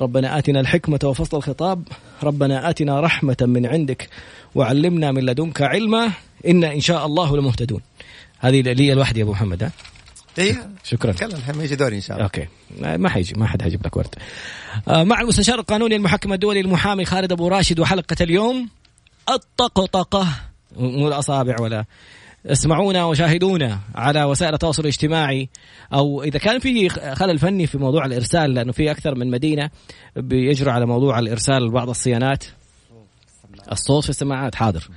[0.00, 1.88] ربنا آتنا الحكمة وفصل الخطاب.
[2.22, 4.08] ربنا آتنا رحمة من عندك
[4.54, 6.10] وعلمنا من لدنك علما.
[6.46, 7.80] إنا إن شاء الله لمهتدون.
[8.38, 9.72] هذه لي الوحدة يا أبو محمد ها؟
[10.38, 10.70] إيه.
[10.84, 11.12] شكرا.
[11.12, 12.24] كلام الحين يجي دوري إن شاء الله.
[12.24, 12.48] أوكي.
[12.98, 14.14] ما حيجي ما حد حيجيب لك ورد.
[14.88, 18.68] آه، مع المستشار القانوني المحكم الدولي المحامي خالد أبو راشد وحلقة اليوم
[19.30, 20.28] الطقطقة.
[20.76, 21.84] مو الأصابع ولا
[22.48, 25.48] اسمعونا وشاهدونا على وسائل التواصل الاجتماعي
[25.92, 29.70] أو إذا كان في خلل فني في موضوع الإرسال لأنه في أكثر من مدينة
[30.16, 32.44] بيجروا على موضوع الإرسال لبعض الصيانات.
[33.72, 34.88] الصوت في السماعات حاضر.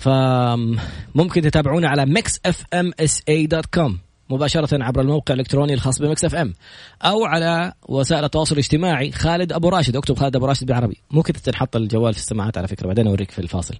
[0.00, 3.98] فممكن تتابعونا على Mix FM SA dot com
[4.30, 6.54] مباشرة عبر الموقع الإلكتروني الخاص ب Mix FM
[7.02, 11.76] أو على وسائل التواصل الاجتماعي خالد أبو راشد أكتب خالد أبو راشد بالعربي كذا تنحط
[11.76, 13.74] الجوال في السماعات على فكرة بعدين أوريك في الفاصل.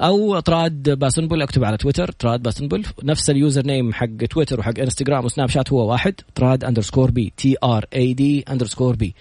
[0.00, 5.24] أو طراد باسنبل أكتب على تويتر طراد باسنبل نفس ال username حق تويتر وحق إنستغرام
[5.24, 9.14] وسناب شات هو واحد طراد underscore B T R A D underscore B.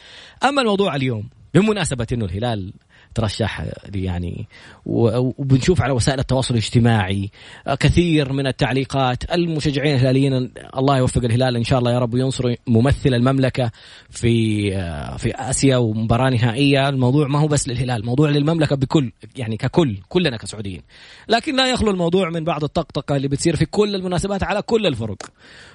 [0.43, 2.73] أما الموضوع اليوم بمناسبة إنه الهلال
[3.17, 3.65] ترشح
[3.95, 4.47] يعني.
[4.85, 7.29] وبنشوف على وسائل التواصل الاجتماعي
[7.79, 13.13] كثير من التعليقات المشجعين الهلاليين الله يوفق الهلال إن شاء الله يا رب وينصر ممثل
[13.13, 13.71] المملكة
[14.09, 14.71] في
[15.17, 16.89] في آسيا ومباراة نهائية.
[16.89, 20.81] الموضوع ما هو بس للهلال موضوع للمملكة بكل يعني ككل كلنا كسعوديين.
[21.29, 25.17] لكن لا يخلو الموضوع من بعض الطقطقة اللي بتصير في كل المناسبات على كل الفرق.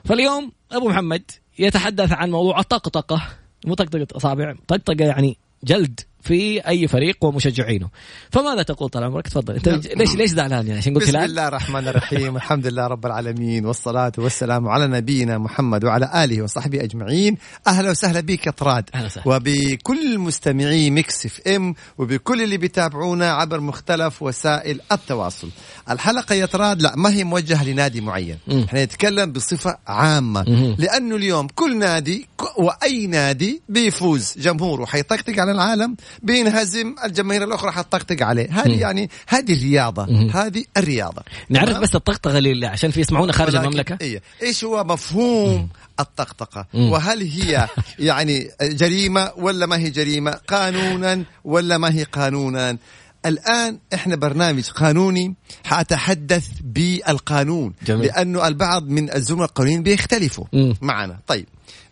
[0.04, 1.22] فاليوم أبو محمد
[1.58, 3.22] يتحدث عن موضوع الطقطقة
[3.66, 6.00] مو طقطقة أصابع طقطقة يعني جلد.
[6.22, 7.88] في أي فريق ومشجعينه.
[8.30, 9.54] فماذا تقول طال عمرك؟ تفضل.
[9.54, 12.36] أنت ليش ليش زعلان يعني؟ عشان قلت بسم الله الرحمن الرحيم.
[12.36, 17.36] الحمد لله رب العالمين والصلاة والسلام على نبينا محمد وعلى آله وصحبه أجمعين.
[17.66, 18.90] أهلا وسهلا بك يا طراد.
[19.26, 25.48] وبكل مستمعي Mix FM وبكل اللي بيتابعونا عبر مختلف وسائل التواصل.
[25.90, 28.38] الحلقة يا طراد لا ما هي موجهة لنادي معين.
[28.64, 30.42] إحنا نتكلم بصفة عامة.
[30.42, 30.76] م.
[30.78, 32.28] لأنه اليوم كل نادي
[32.58, 34.34] وأي نادي بيفوز.
[34.38, 35.96] جمهوره حيطقطق على العالم.
[36.22, 38.48] بينهزم الجماهير الأخرى حتطقطق عليه.
[38.50, 40.30] هذه يعني هذه الرياضة.
[40.34, 41.22] هذه الرياضة.
[41.48, 43.98] نعرف بس الطقطقة اللي عشان في يسمعونا خارج المملكة.
[44.00, 44.22] إيه.
[44.42, 45.68] إيش هو مفهوم
[46.00, 47.68] الطقطقة؟ وهل هي
[47.98, 52.78] يعني جريمة ولا ما هي جريمة؟ قانونا ولا ما هي قانونا؟
[53.26, 55.34] الآن إحنا برنامج قانوني
[55.64, 57.74] حأتحدث بالقانون.
[57.86, 58.06] جميل.
[58.06, 60.74] لأنه البعض من الزملاء القانونيين بيختلفوا مم.
[60.80, 61.18] معنا.
[61.26, 61.46] طيب.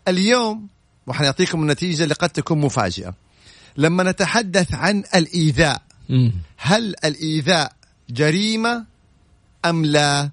[0.09, 0.67] اليوم
[1.07, 3.15] وحنعطيكم النتيجة اللي قد تكون مفاجئة.
[3.81, 5.83] لما نتحدث عن الإيذاء
[6.57, 7.73] هل الإيذاء
[8.11, 8.85] جريمة
[9.65, 10.31] أم لا؟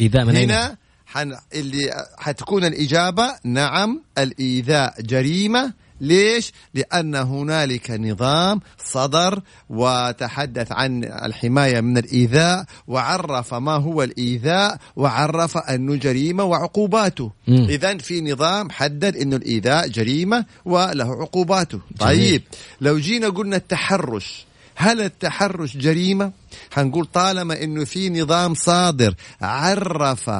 [0.00, 0.76] إيذاء من هنا
[1.06, 1.36] حن...
[1.54, 11.98] اللي حتكون الإجابة نعم الإيذاء جريمة ليش؟ لأن هنالك نظام صدر وتحدث عن الحماية من
[11.98, 19.88] الإيذاء وعرف ما هو الإيذاء وعرف أنه جريمة وعقوباته إذا في نظام حدد أنه الإيذاء
[19.88, 22.42] جريمة وله عقوباته طيب
[22.80, 26.32] لو جينا قلنا التحرش هل التحرش جريمة؟
[26.70, 30.30] حنقول طالما أنه في نظام صادر عرف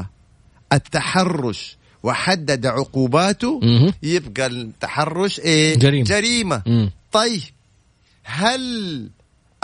[0.73, 3.93] التحرش وحدد عقوباته مم.
[4.03, 6.63] يبقى التحرش إيه جريمة, جريمة.
[6.67, 6.91] مم.
[7.13, 7.43] طيب
[8.25, 9.09] هل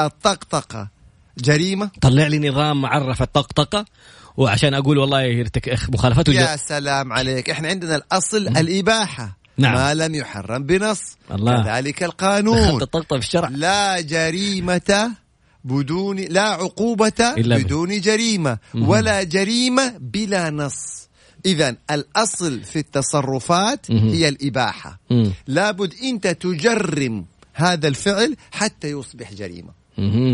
[0.00, 0.88] الطقطقة
[1.38, 3.84] جريمة طلع لي نظام عرف الطقطقة
[4.36, 8.56] وعشان أقول والله يرتك مخالفته يا سلام عليك إحنا عندنا الأصل مم.
[8.56, 9.74] الإباحة نعم.
[9.74, 11.62] ما لم يحرم بنص الله.
[11.62, 12.78] كذلك القانون
[13.08, 15.10] في الشرع لا جريمة
[15.64, 18.88] بدون لا عقوبة إلا بدون جريمة مم.
[18.88, 21.07] ولا جريمة بلا نص
[21.46, 25.00] إذا الأصل في التصرفات هي الإباحة.
[25.46, 29.70] لابد أنت تجرم هذا الفعل حتى يصبح جريمة.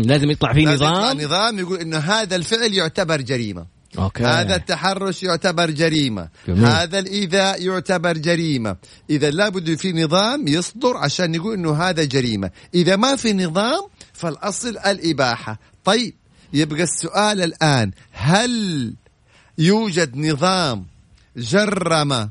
[0.05, 1.59] لازم يطلع فيه لازم نظام يطلع نظام.
[1.59, 3.65] يقول إنه هذا الفعل يعتبر جريمة.
[3.97, 4.23] أوكي.
[4.23, 6.29] هذا التحرش يعتبر جريمة.
[6.47, 6.65] جميل.
[6.65, 8.75] هذا الإيذاء يعتبر جريمة.
[9.09, 12.51] إذا لابد في نظام يصدر عشان يقول أنه هذا جريمة.
[12.73, 15.59] إذا ما في نظام فالأصل الإباحة.
[15.83, 16.13] طيب
[16.53, 17.91] يبقى السؤال الآن.
[18.11, 18.93] هل
[19.57, 20.85] يوجد نظام
[21.37, 22.29] جرم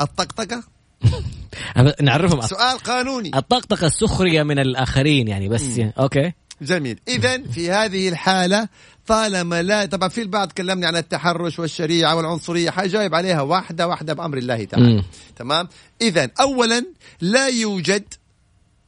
[0.00, 0.62] الطقطقة؟
[2.02, 2.40] نعرفهم.
[2.40, 3.30] سؤال قانوني.
[3.34, 5.92] الطقطقة السخرية من الآخرين يعني بس يعني.
[5.98, 6.32] أوكي.
[6.62, 7.00] جميل.
[7.08, 8.68] إذا في هذه الحالة
[9.06, 14.38] طالما لا طبعا في البعض كلمني عن التحرش والشريعة والعنصرية حجاوب عليها واحدة واحدة بأمر
[14.38, 14.94] الله تعالى.
[14.94, 15.04] مم.
[15.36, 15.68] تمام؟
[16.00, 16.84] إذا أولا
[17.20, 18.04] لا يوجد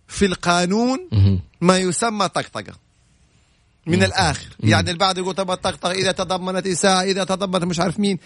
[0.08, 0.98] في القانون
[1.60, 2.85] ما يسمى طقطقة.
[3.86, 4.46] من الآخر.
[4.60, 8.18] يعني البعض يقول طب الطقطقه إذا تضمنت إساءة إذا تضمنت مش عارف مين.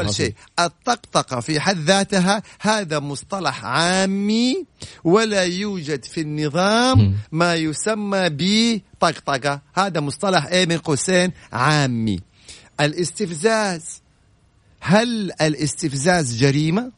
[0.00, 0.14] أول.
[0.14, 4.64] شيء الطقطقه في حد ذاتها هذا مصطلح عامي
[5.04, 9.60] ولا يوجد في النظام ما يسمى بطقطقة.
[9.74, 12.20] هذا مصطلح إيه من قوسين؟ عامي.
[12.80, 14.02] الاستفزاز.
[14.80, 16.92] هل الاستفزاز جريمة؟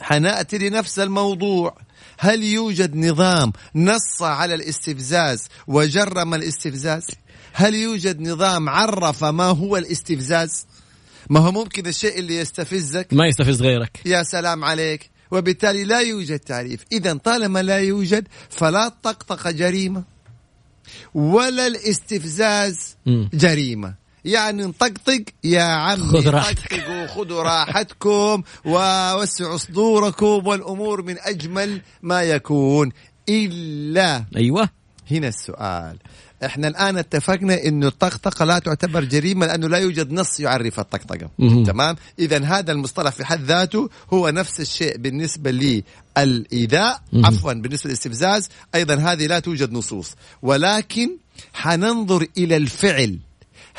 [0.00, 1.76] حنأتي لنفس الموضوع.
[2.18, 7.06] هل يوجد نظام نص على الاستفزاز وجرم الاستفزاز؟
[7.52, 10.66] هل يوجد نظام عرف ما هو الاستفزاز؟
[11.30, 14.00] ما هو ممكن الشيء اللي يستفزك؟ ما يستفز غيرك.
[14.06, 15.10] يا سلام عليك.
[15.30, 16.84] وبالتالي لا يوجد تعريف.
[16.92, 20.04] إذا طالما لا يوجد فلا الطقطقة جريمة
[21.14, 22.96] ولا الاستفزاز.
[23.34, 24.05] جريمة.
[24.26, 25.24] يعني نطقطق.
[25.44, 26.70] يا عمي خذ راحتك.
[26.70, 32.92] طقطقوا خذوا راحتكم ووسعوا صدوركم والأمور من أجمل ما يكون.
[33.28, 34.68] إلا أيوه.
[35.10, 35.96] هنا السؤال.
[36.44, 41.30] إحنا الآن اتفقنا انه الطقطقة لا تعتبر جريمة لأنه لا يوجد نص يعرف الطقطقة.
[41.66, 47.26] تمام؟ اذا هذا المصطلح في حد ذاته هو نفس الشيء بالنسبة للايذاء مهم.
[47.26, 48.48] عفوا بالنسبة للاستفزاز.
[48.74, 50.14] أيضا هذه لا توجد نصوص.
[50.42, 51.10] ولكن
[51.54, 53.18] حننظر إلى الفعل.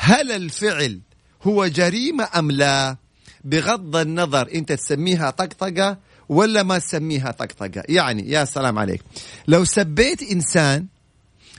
[0.00, 1.00] هل الفعل
[1.42, 2.96] هو جريمة أم لا؟
[3.44, 5.98] بغض النظر أنت تسميها طقطقة
[6.28, 7.82] ولا ما تسميها طقطقة.
[7.88, 9.02] يعني يا سلام عليك.
[9.48, 10.86] لو سبيت إنسان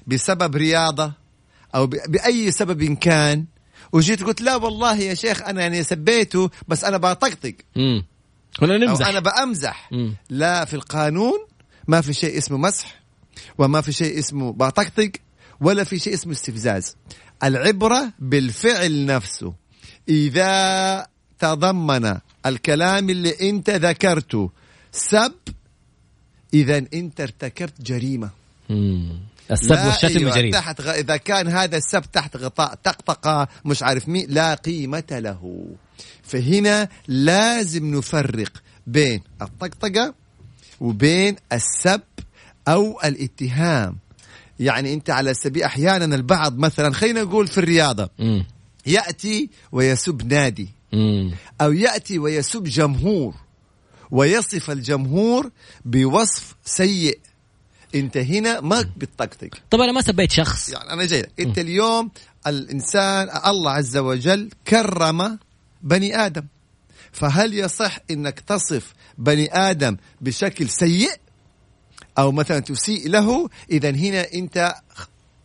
[0.07, 1.13] بسبب رياضة
[1.75, 3.45] أو ب- بأي سبب كان
[3.91, 7.53] وجيت قلت لا والله يا شيخ أنا يعني سبيته بس أنا بطقطق.
[8.61, 9.07] أو نمزح.
[9.07, 9.89] أنا بأمزح.
[9.91, 10.15] مم.
[10.29, 11.39] لا في القانون
[11.87, 12.95] ما في شيء اسمه مسح
[13.57, 15.11] وما في شيء اسمه بطقطق.
[15.61, 16.95] ولا في شيء اسمه استفزاز.
[17.43, 19.53] العبرة بالفعل نفسه.
[20.09, 21.07] إذا
[21.39, 24.51] تضمن الكلام اللي أنت ذكرته
[24.91, 25.33] سب
[26.53, 28.29] اذا أنت ارتكبت جريمة.
[28.69, 29.19] مم.
[29.51, 30.57] السب والشتم أيوة جريمة.
[30.57, 30.89] تحت غ...
[30.89, 35.65] إذا كان هذا السب تحت غطاء طقطقه مش عارف مين لا قيمة له.
[36.23, 38.51] فهنا لازم نفرق
[38.87, 40.13] بين الطقطقة
[40.79, 42.01] وبين السب
[42.67, 43.97] أو الاتهام.
[44.59, 48.09] يعني انت على سبيل أحيانا البعض مثلا خلينا نقول في الرياضة.
[48.85, 50.69] يأتي ويسب نادي.
[51.61, 53.33] أو يأتي ويسب جمهور
[54.11, 55.51] ويصف الجمهور
[55.85, 57.19] بوصف سيء.
[57.95, 60.69] انت هنا ما بتطقطق طب أنا ما سبيت شخص.
[60.69, 61.25] يعني أنا جاي.
[61.39, 62.11] انت اليوم
[62.47, 65.39] الإنسان الله عز وجل كرم
[65.81, 66.45] بني آدم.
[67.11, 71.11] فهل يصح إنك تصف بني آدم بشكل سيء؟
[72.19, 74.75] أو مثلا تسيء له اذا هنا أنت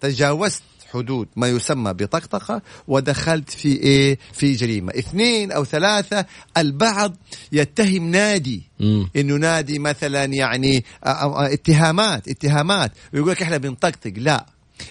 [0.00, 0.62] تجاوزت
[0.92, 4.92] حدود ما يسمى بطقطقة ودخلت في إيه؟ في جريمة.
[4.98, 6.26] اثنين أو ثلاثة
[6.56, 7.16] البعض
[7.52, 9.08] يتهم نادي مم.
[9.16, 12.92] إنه نادي مثلا يعني اتهامات اتهامات.
[13.12, 14.12] ويقول لك إحنا بنطقطق.
[14.16, 14.46] لا.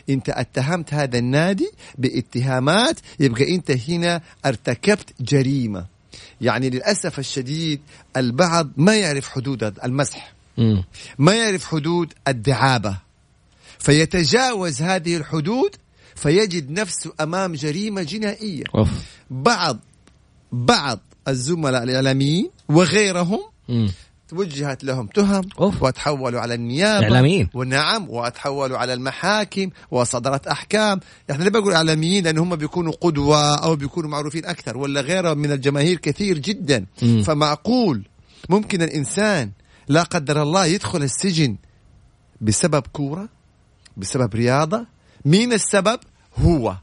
[0.10, 5.86] أنت اتهمت هذا النادي باتهامات يبقى أنت هنا ارتكبت جريمة.
[6.42, 7.82] يعني للأسف الشديد
[8.18, 10.34] البعض ما يعرف حدود المسح.
[10.58, 10.84] مم.
[11.18, 12.98] ما يعرف حدود الدعابة
[13.80, 15.76] فيتجاوز هذه الحدود
[16.16, 18.90] فيجد نفسه أمام جريمة جنائية أوف
[19.30, 19.80] بعض
[20.52, 23.40] بعض الزملاء الإعلاميين وغيرهم
[23.70, 23.92] مم.
[24.30, 25.84] توجهت لهم تهم أوف.
[25.84, 27.50] وتحولوا على النيابة إعلاميين.
[27.54, 31.00] ونعم وتحولوا على المحاكم وصدرت أحكام
[31.32, 35.52] إحنا ليه بقول إعلاميين لأن هم بيكونوا قدوة أو بيكونوا معروفين أكثر ولا غيرهم من
[35.52, 37.24] الجماهير كثير جدا مم.
[37.24, 38.04] فمعقول
[38.50, 39.52] ممكن الإنسان
[39.88, 41.58] لا قدر الله يدخل السجن
[42.42, 43.30] بسبب كورة
[43.98, 44.86] بسبب رياضة.
[45.26, 46.00] مين السبب؟
[46.38, 46.78] هو.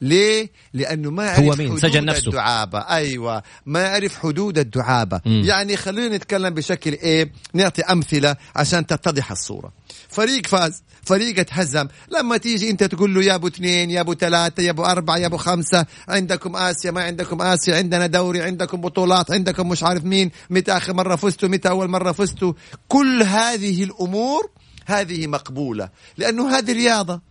[0.00, 2.28] ليه؟ لأنه ما يعرف هو مين؟ حدود سجن نفسه.
[2.28, 2.78] الدعابة.
[2.78, 3.42] أيوة.
[3.66, 5.20] ما يعرف حدود الدعابة.
[5.26, 5.42] مم.
[5.44, 9.72] يعني خلينا نتكلم بشكل إيه؟ نعطي أمثلة عشان تتضح الصورة.
[10.08, 10.82] فريق فاز.
[11.02, 11.88] فريق اتهزم.
[12.12, 15.26] لما تيجي أنت تقول له يا ابو اثنين يا ابو ثلاثة يا ابو أربعة يا
[15.26, 20.30] ابو خمسة عندكم آسيا ما عندكم آسيا عندنا دوري عندكم بطولات عندكم مش عارف مين
[20.50, 22.52] متى آخر مرة فزتوا متى أول مرة فزتوا.
[22.88, 24.50] كل هذه الأمور
[24.86, 25.88] هذه مقبولة.
[26.16, 27.14] لأنه هذه رياضة.
[27.14, 27.27] ه-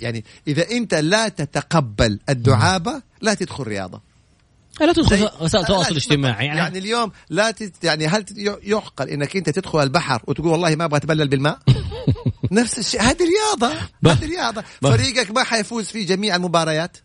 [0.00, 4.00] يعني إذا أنت لا تتقبل الدعابة لا تدخل رياضة.
[4.80, 8.24] لا تدخل وسائل التواصل لا الاجتماعي يعني, يعني, اليوم لا تت يعني هل
[8.62, 11.58] يعقل إنك أنت تدخل البحر وتقول والله ما أبغى أتبلل بالماء؟
[12.52, 13.00] نفس الشيء.
[13.00, 13.74] هذه رياضة.
[14.06, 14.64] هذه رياضة.
[14.82, 16.96] فريقك ما حيفوز في جميع المباريات؟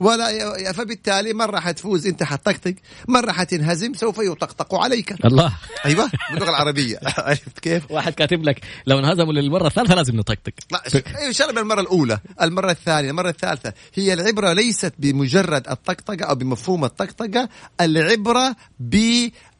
[0.00, 2.74] ولا فبالتالي مره حتفوز انت حتطقطق
[3.08, 5.24] مره حتنهزم سوف يطقطق عليك.
[5.24, 5.52] الله.
[5.84, 7.00] أيوه باللغة العربية.
[7.18, 10.52] عرفت كيف؟ واحد كاتب لك لو انهزموا للمرة الثالثة لازم نطقطق.
[10.70, 15.68] لا أيوه إن شاء الله بالمرة الأولى، المرة الثانية، المرة الثالثة، هي العبرة ليست بمجرد
[15.68, 17.48] الطقطقة أو بمفهوم الطقطقة،
[17.80, 18.56] العبرة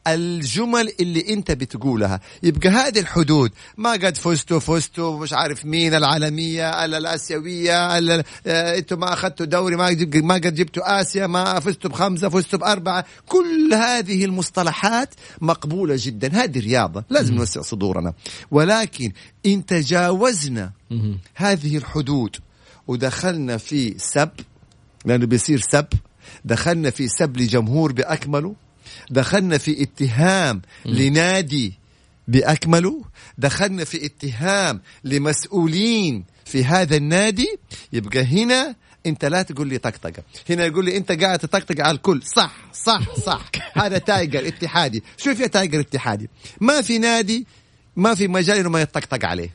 [0.07, 2.19] الجمل اللي انت بتقولها.
[2.43, 3.51] يبقى هذه الحدود.
[3.77, 9.75] ما قد فزتوا فزتوا مش عارف مين العالمية الآسيوية ال- آه، أنتوا ما أخذتوا دوري
[9.75, 13.05] ما ما قد جبتوا آسيا ما فزتوا بخمسة فزتوا بأربعة.
[13.27, 15.09] كل هذه المصطلحات
[15.41, 16.33] مقبولة جدا.
[16.43, 18.13] هذه رياضه لازم نوسع صدورنا.
[18.51, 19.11] ولكن
[19.45, 20.71] إن تجاوزنا.
[21.35, 22.35] هذه الحدود
[22.87, 24.29] ودخلنا في سب
[25.05, 25.87] لأنه بيصير سب
[26.45, 28.55] دخلنا في سب لجمهور بأكمله
[29.09, 31.73] دخلنا في اتهام لنادي
[32.27, 33.03] باكمله
[33.37, 37.59] دخلنا في اتهام لمسؤولين في هذا النادي.
[37.93, 40.23] يبقى هنا انت لا تقول لي طقطقة.
[40.49, 42.21] هنا يقول لي انت قاعد تطقطق على الكل.
[42.35, 43.51] صح صح صح.
[43.81, 45.03] هذا Tiger اتحادي.
[45.17, 46.29] شوف يا Tiger اتحادي.
[46.61, 47.47] ما في نادي
[47.95, 49.49] ما في مجال إنه ما يطقطق عليه.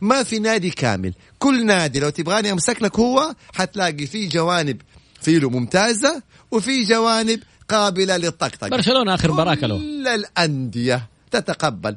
[0.00, 1.14] ما في نادي كامل.
[1.38, 4.80] كل نادي لو تبغاني أمسك لك هو حتلاقي فيه جوانب
[5.22, 8.68] فيه له ممتازة وفي جوانب قابلة للطقطقة.
[8.68, 11.96] برشلونة آخر مباراة له كل الأندية تتقبل.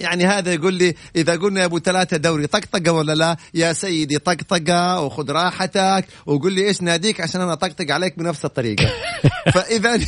[0.00, 4.18] يعني هذا يقول لي إذا قلنا يا أبو ثلاثة دوري طقطقة ولا لا؟ يا سيدي
[4.18, 6.04] طقطقة وخذ راحتك.
[6.26, 8.86] وقول لي إيش ناديك؟ عشان أنا أطقطق عليك بنفس الطريقة.
[9.54, 10.00] فإذا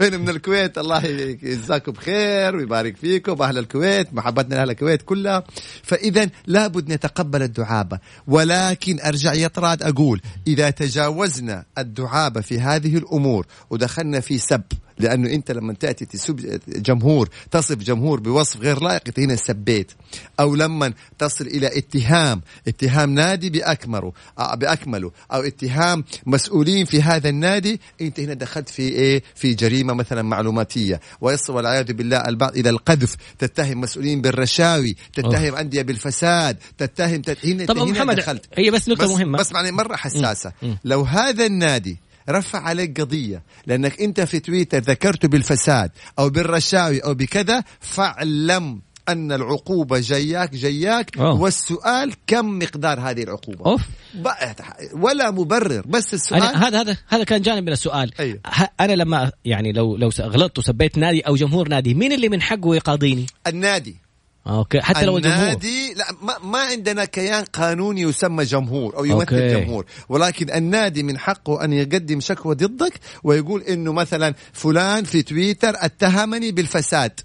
[0.00, 3.42] هنا من الكويت الله يجزاكم بخير ويبارك فيكم.
[3.42, 5.44] أهل الكويت محبتنا لأهل الكويت كلها.
[5.82, 7.98] فإذا لابد نتقبل الدعابة.
[8.26, 14.62] ولكن أرجع يا طراد أقول إذا تجاوزنا الدعابة في هذه الأمور ودخلنا في سب
[14.98, 19.92] لأنه أنت لما تأتي تسب جمهور تصف جمهور بوصف غير لائق أنت هنا سبيت.
[20.40, 25.10] أو لما تصل إلى اتهام اتهام نادي بأكمله آه، بأكمله.
[25.32, 31.00] أو اتهام مسؤولين في هذا النادي أنت هنا دخلت في إيه؟ في جريمة مثلا معلوماتية.
[31.20, 33.16] ويصل والعياذ بالله البعض إلى القذف.
[33.38, 37.46] تتهم مسؤولين بالرشاوي تتهم أندية بالفساد تتهم تت...
[37.46, 38.44] هنا طب هنا محمد دخلت.
[38.54, 39.38] هي بس نقطة بس مهمة.
[39.38, 40.52] بس معني مرة حساسة.
[40.62, 40.68] مم.
[40.68, 40.78] مم.
[40.84, 41.96] لو هذا النادي
[42.30, 43.42] رفع عليك قضية.
[43.66, 51.18] لأنك أنت في تويتر ذكرته بالفساد أو بالرشاوي أو بكذا فاعلم أن العقوبة جياك جياك
[51.18, 51.40] أوه.
[51.40, 53.82] والسؤال كم مقدار هذه العقوبة؟ أوف.
[54.22, 58.12] بقى- ولا مبرر بس السؤال هذا هذا هذا كان جانب من السؤال.
[58.20, 58.40] أيوه.
[58.80, 62.74] أنا لما يعني لو لو غلطت وسبيت نادي أو جمهور نادي مين اللي من حقه
[62.76, 63.96] يقاضيني؟ النادي.
[64.46, 69.34] أوكي حتى لو الجمهور النادي لا ما, ما عندنا كيان قانوني يسمى جمهور أو يمثل
[69.34, 69.54] أوكي.
[69.54, 72.92] جمهور ولكن النادي من حقه أن يقدم شكوى ضدك
[73.24, 77.20] ويقول إنه مثلا فلان في تويتر اتهمني بالفساد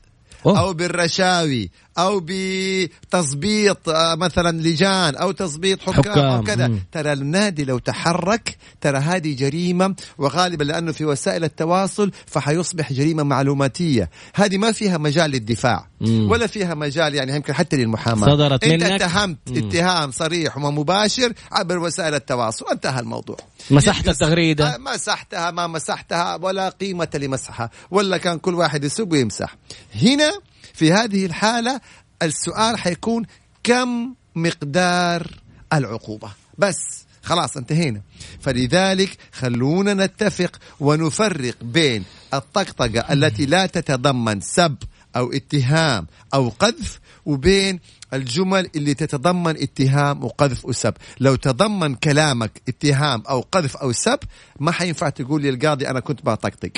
[0.45, 0.59] أوه.
[0.59, 6.71] أو بالرشاوي أو بتظبيط آه، مثلا لجان أو تظبيط حكام, حكام، أو كذا.
[6.91, 14.09] ترى النادي لو تحرك ترى هذه جريمة وغالبا لأنه في وسائل التواصل فحيصبح جريمة معلوماتية
[14.33, 16.31] هذه ما فيها مجال للدفاع مم.
[16.31, 19.01] ولا فيها مجال يعني يمكن حتى للمحاماة صدرت أنت منك.
[19.01, 19.67] اتهمت مم.
[19.67, 23.37] اتهام صريح ومباشر عبر وسائل التواصل انتهى الموضوع
[23.71, 24.75] مسحت التغريدة.
[24.75, 29.55] آه، مسحتها ما مسحتها ولا قيمة لمسحها ولا كان كل واحد يسب ويمسح
[30.01, 30.31] هنا
[30.73, 31.81] في هذه الحالة
[32.21, 33.25] السؤال حيكون
[33.63, 35.27] كم مقدار
[35.73, 38.01] العقوبة؟ بس خلاص انتهينا.
[38.41, 44.75] فلذلك خلونا نتفق ونفرق بين الطقطقة التي لا تتضمن سب
[45.15, 47.79] أو اتهام أو قذف وبين
[48.13, 50.93] الجمل اللي تتضمن اتهام وقذف وسب.
[51.19, 54.19] لو تضمن كلامك اتهام أو قذف أو سب
[54.59, 56.71] ما حينفع تقول للقاضي أنا كنت بطقطق.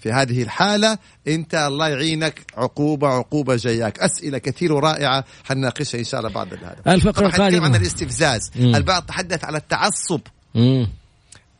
[0.00, 3.98] في هذه الحالة أنت الله يعينك عقوبة عقوبة جاياك.
[3.98, 7.64] أسئلة كثير ورائعة حنناقشها إن شاء الله بعد هذا الفقرة طبعاً حنتكلم القادمة.
[7.64, 8.50] عن الاستفزاز.
[8.56, 8.74] مم.
[8.74, 10.20] البعض تحدث على التعصب.
[10.54, 10.88] مم.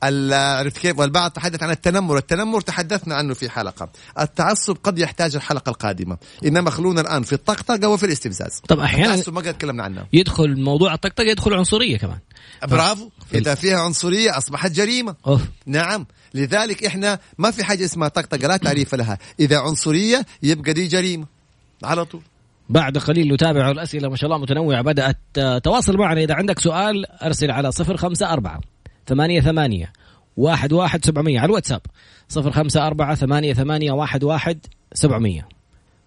[0.05, 2.17] ال- عرفت كيف؟ والبعض تحدث عن التنمر.
[2.17, 3.89] التنمر تحدثنا عنه في حلقة.
[4.21, 6.17] التعصب قد يحتاج الحلقة القادمة.
[6.47, 8.61] إنما خلونا الآن في الطقطقة وفي الاستفزاز.
[8.69, 10.07] طب أحيانا التعصب ما قد تكلمنا عنه.
[10.13, 12.19] يدخل موضوع الطقطقة يدخل عنصرية كمان.
[12.69, 13.11] برافو.
[13.35, 15.15] إذا فيها عنصرية أصبحت جريمة.
[15.27, 15.43] أوف.
[15.67, 16.07] نعم.
[16.35, 19.19] لذلك إحنا ما في حاجة اسمها طقطقة لا تعريف لها.
[19.41, 21.27] إذا عنصرية يبقى دي جريمة.
[21.85, 22.23] على طول.
[22.69, 24.83] بعد قليل نتابع الأسئلة ما شاء الله متنوعة.
[24.83, 26.21] بدأت آه، تواصل معنا.
[26.21, 28.61] إذا عندك سؤال أرسل على صفر خمسة أربعة
[29.07, 29.93] ثمانية ثمانية
[30.37, 31.41] واحد واحد سبعمية.
[31.41, 31.81] على الواتساب
[32.29, 34.59] صفر خمسة أربعة ثمانية ثمانية واحد واحد
[34.93, 35.49] سبعمية.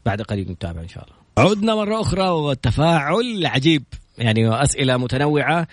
[0.06, 1.52] بعد قليل نتابع إن شاء الله.
[1.52, 3.84] عدنا مرة أخرى والتفاعل عجيب.
[4.18, 5.68] يعني أسئلة متنوعة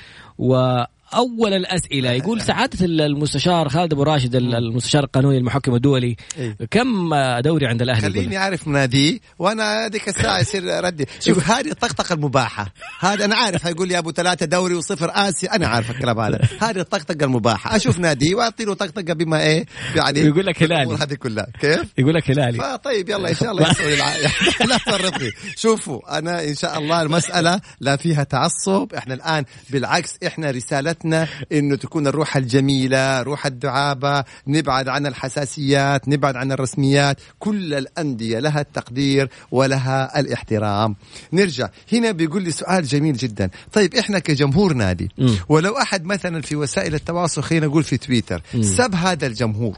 [1.13, 2.11] وأول الأسئلة.
[2.11, 6.57] يقول سعادة المستشار خالد أبو راشد المستشار القانوني المحكم الدولي إيه.
[6.71, 8.15] كم دوري عند الأهلي؟ يقول.
[8.15, 11.07] خليني أعرف مناديه وأنا هذيك الساعة يصير ردي.
[11.21, 12.73] شوف هذه الطقطقة المباحة.
[13.01, 15.57] هذا أنا عارف حيقول لي أبو ثلاثة دوري وصفر آسيا.
[15.57, 16.41] أنا عارف الكلام هذا.
[16.61, 17.77] هذه الطقطقة المباحة.
[17.77, 20.95] أشوف ناديه واعطي له طقطقة بما إيه يعني يقول لك هلالي.
[20.95, 21.47] هذه كلها.
[21.61, 22.59] كيف؟ يقول لك هلالي.
[22.59, 23.97] فطيب يلا إن شاء الله يسوي.
[24.69, 28.95] لا تفرطني شوفوا أنا إن شاء الله المسألة لا فيها تعصب.
[28.95, 36.09] إحنا الآن بالعكس إحنا رسالتنا رغبتنا إنه تكون الروح الجميلة روح الدعابة نبعد عن الحساسيات
[36.09, 37.17] نبعد عن الرسميات.
[37.39, 40.97] كل الأندية لها التقدير ولها الاحترام.
[41.33, 41.69] نرجع.
[41.93, 43.51] هنا بيقول لي سؤال جميل جدا.
[43.73, 45.37] طيب إحنا كجمهور نادي مم.
[45.49, 49.77] ولو أحد مثلا في وسائل التواصل خلينا نقول في تويتر سب هذا الجمهور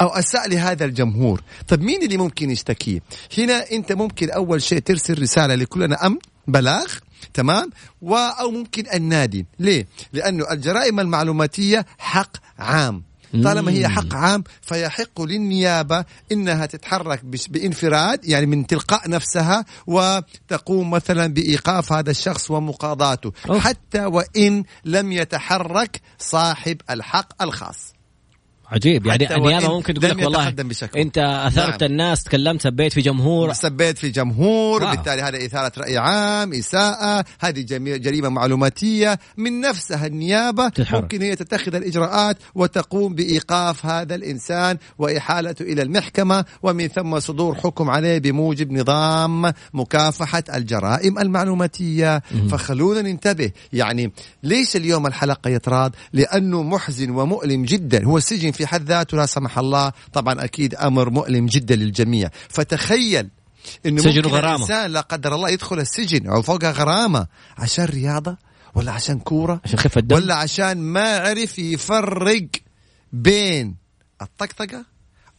[0.00, 3.00] أو أساء لهذا الجمهور طب مين اللي ممكن يشتكيه
[3.38, 6.86] هنا أنت ممكن أول شيء ترسل رسالة لكلنا امن بلاغ.
[7.34, 7.70] تمام؟
[8.12, 9.46] أو ممكن النادي.
[9.58, 13.02] ليه؟ لأنه الجرائم المعلوماتية حق عام.
[13.44, 21.26] طالما هي حق عام فيحق للنيابة إنها تتحرك بانفراد يعني من تلقاء نفسها وتقوم مثلا
[21.26, 23.32] بإيقاف هذا الشخص ومقاضاته.
[23.60, 27.97] حتى وإن لم يتحرك صاحب الحق الخاص.
[28.70, 30.48] عجيب يعني النيابه وإن ممكن تقول لك والله.
[30.96, 31.90] أنت أثرت نعم.
[31.90, 34.92] الناس تكلمت سبيت في جمهور سبيت في جمهور واو.
[34.92, 37.64] وبالتالي هذا إثارة رأي عام إساءة هذه
[37.96, 41.02] جريمة معلوماتية من نفسها النيابة تتحرك.
[41.02, 47.90] ممكن هي تتخذ الإجراءات وتقوم بإيقاف هذا الإنسان وإحالته إلى المحكمة ومن ثم صدور حكم
[47.90, 57.10] عليه بموجب نظام مكافحة الجرائم المعلوماتية فخلونا ننتبه يعني ليش اليوم الحلقة يطراد لأنه محزن
[57.10, 59.92] ومؤلم جدا هو السجن في حد ذاته لا سمح الله.
[60.12, 62.30] طبعا أكيد أمر مؤلم جدا للجميع.
[62.48, 63.30] فتخيل
[63.86, 64.34] إنه سجن.
[64.34, 67.26] الإنسان لا قدر الله يدخل السجن أو فوقها غرامة.
[67.58, 68.36] عشان رياضة
[68.74, 72.48] ولا عشان كورة عشان خفة الدم؟ ولا عشان ما عرف يفرق
[73.12, 73.76] بين
[74.22, 74.84] الطقطقة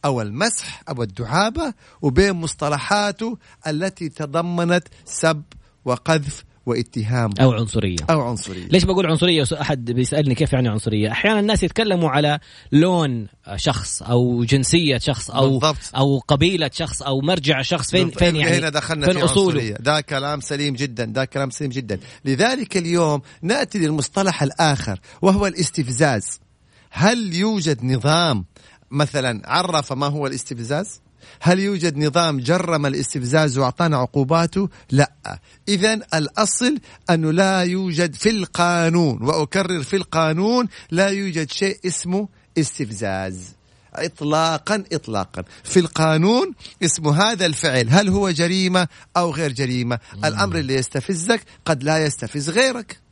[0.04, 5.42] أو المسح أو الدعابة وبين مصطلحاته التي تضمنت سب
[5.84, 7.30] وقذف واتهام.
[7.40, 7.96] أو عنصرية.
[8.10, 8.66] أو عنصرية.
[8.66, 12.38] ليش بقول عنصرية؟ أحد بيسألني كيف يعني عنصرية؟ أحيانا الناس يتكلموا على
[12.72, 13.26] لون
[13.56, 15.90] شخص أو جنسية شخص أو بالضبط.
[15.96, 17.90] أو قبيلة شخص أو مرجع شخص.
[17.90, 19.74] فين فين يعني؟ هنا دخلنا فين في أصوله؟ عنصرية.
[19.74, 22.00] ده كلام سليم جدا ده كلام سليم جدا.
[22.24, 26.40] لذلك اليوم نأتي للمصطلح الآخر وهو الاستفزاز.
[26.90, 28.44] هل يوجد نظام
[28.90, 31.00] مثلا عرف ما هو الاستفزاز؟
[31.40, 35.12] هل يوجد نظام جرم الاستفزاز وأعطانا عقوباته؟ لا.
[35.68, 36.78] اذا الأصل
[37.10, 43.60] انه لا يوجد في القانون وأكرر في القانون لا يوجد شيء اسمه استفزاز.
[43.94, 50.74] اطلاقا اطلاقا في القانون اسمه هذا الفعل هل هو جريمة أو غير جريمة الأمر اللي
[50.74, 53.09] يستفزك قد لا يستفز غيرك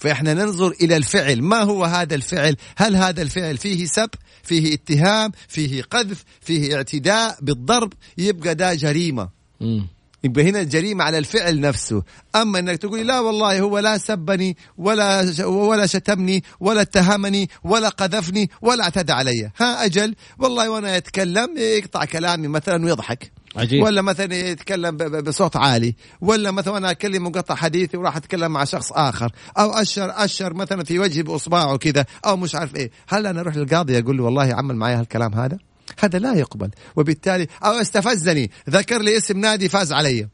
[0.00, 1.42] فإحنا ننظر إلى الفعل.
[1.42, 4.10] ما هو هذا الفعل؟ هل هذا الفعل فيه سب؟
[4.42, 9.28] فيه اتهام؟ فيه قذف؟ فيه اعتداء؟ بالضرب؟ يبقى ده جريمة.
[9.60, 9.86] مم.
[10.24, 12.02] يبقى هنا الجريمة على الفعل نفسه.
[12.36, 18.50] أما أنك تقولي لا والله هو لا سبني ولا ولا شتمني ولا اتهمني ولا قذفني
[18.62, 19.50] ولا اعتدى علي.
[19.56, 20.14] ها أجل.
[20.38, 23.32] والله وأنا يتكلم يقطع كلامي مثلا ويضحك.
[23.56, 23.82] عجيب.
[23.82, 28.92] ولا مثلا يتكلم بصوت عالي ولا مثلا أنا أكلم مقطع حديثي وراح أتكلم مع شخص
[28.92, 32.90] آخر أو اشر أشر مثلا في وجهي بإصبعه كذا أو مش عارف إيه.
[33.08, 35.58] هل أنا أروح للقاضي أقول له والله عمل معي هالكلام هذا؟
[35.98, 36.70] هذا لا يقبل.
[36.96, 40.28] وبالتالي أو استفزني ذكر لي اسم نادي فاز علي.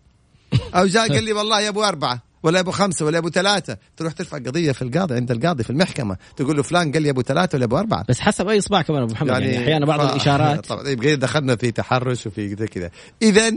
[0.74, 2.22] أو جاء قال لي والله يا أبو أربعة.
[2.46, 3.76] ولا أبو خمسة ولا أبو ثلاثة.
[3.96, 6.16] تروح ترفع قضية في القاضي عند القاضي في المحكمة.
[6.36, 8.04] تقول له فلان قال لي أبو ثلاثة ولا أبو أربعة.
[8.08, 10.66] بس حسب أي اصبع كمان أبو محمد يعني, يعني أحيانا بعض ف- الإشارات.
[10.70, 12.90] طبعا طيب غير دخلنا في تحرش وفي كذا كذا.
[13.22, 13.52] اذا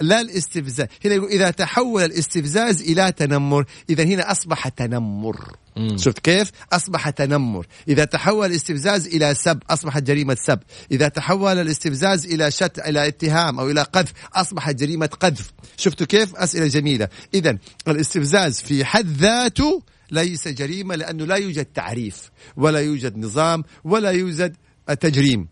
[0.00, 0.86] لا الاستفزاز.
[1.04, 5.56] هنا يقول إذا تحول الاستفزاز إلى تنمر إذا هنا أصبح تنمر.
[5.76, 5.96] مم.
[5.98, 7.66] شفت كيف؟ أصبح تنمر.
[7.88, 10.58] إذا تحول الاستفزاز إلى سب اصبحت جريمة سب.
[10.92, 15.50] إذا تحول الاستفزاز إلى شت إلى اتهام أو إلى قذف اصبحت جريمة قذف.
[15.76, 17.08] شفتوا كيف؟ أسئلة جميلة.
[17.34, 17.58] اذا
[17.88, 24.56] الاستفزاز في حد ذاته ليس جريمة لأنه لا يوجد تعريف ولا يوجد نظام ولا يوجد
[25.00, 25.48] تجريم.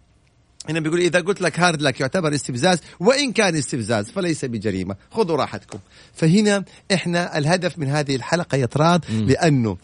[0.68, 4.96] هنا بيقول إذا قلت لك هارد لك يعتبر استفزاز وإن كان استفزاز فليس بجريمة.
[5.10, 5.78] خذوا راحتكم.
[6.14, 9.76] فهنا إحنا الهدف من هذه الحلقة يطراد لأنه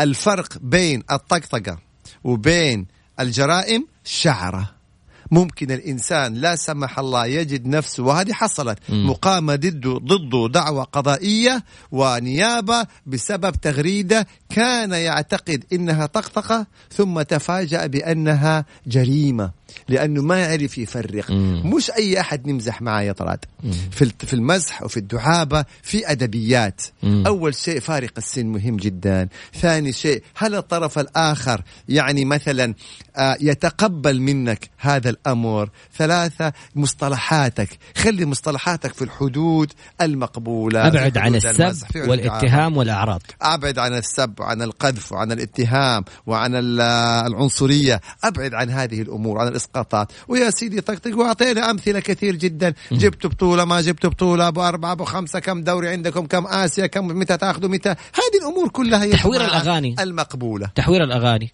[0.00, 1.78] الفرق بين الطقطقة
[2.24, 2.86] وبين
[3.20, 4.77] الجرائم شعرة.
[5.30, 8.78] ممكن الإنسان لا سمح الله يجد نفسه وهذه حصلت.
[8.88, 18.64] مقامه ضده ضده دعوة قضائية ونيابة بسبب تغريدة كان يعتقد إنها طقطقة ثم تفاجأ بأنها
[18.86, 19.50] جريمة
[19.88, 21.30] لأنه ما يعرف يفرق.
[21.30, 21.62] مم.
[21.74, 23.44] مش أي أحد نمزح معاه يا طراد.
[23.90, 26.80] في في المزح وفي الدعابه في أدبيات.
[27.02, 27.26] مم.
[27.26, 29.28] أول شيء فارق السن مهم جدا.
[29.54, 32.74] ثاني شيء هل الطرف الآخر يعني مثلا
[33.16, 37.78] آه، يتقبل منك هذا الأمر ثلاثة مصطلحاتك.
[37.96, 40.86] خلي مصطلحاتك في الحدود المقبولة.
[40.86, 43.22] أبعد عن السب والاتهام والأعراض.
[43.42, 48.00] أبعد عن السب وعن القذف وعن الاتهام وعن العنصرية.
[48.24, 50.12] أبعد عن هذه الأمور عن الإسقاطات.
[50.28, 52.74] ويا سيدي طقطق وأعطينا أمثلة كثير جدا.
[52.92, 54.48] جبت بطولة ما جبت بطولة.
[54.48, 58.68] أبو أربعة أبو خمسة كم دوري عندكم؟ كم آسيا؟ كم؟ متى تأخذوا؟ متى؟ هذه الأمور
[58.68, 59.96] كلها تحوير الأغاني.
[60.00, 60.70] المقبولة.
[60.74, 61.52] تحوير الأغاني.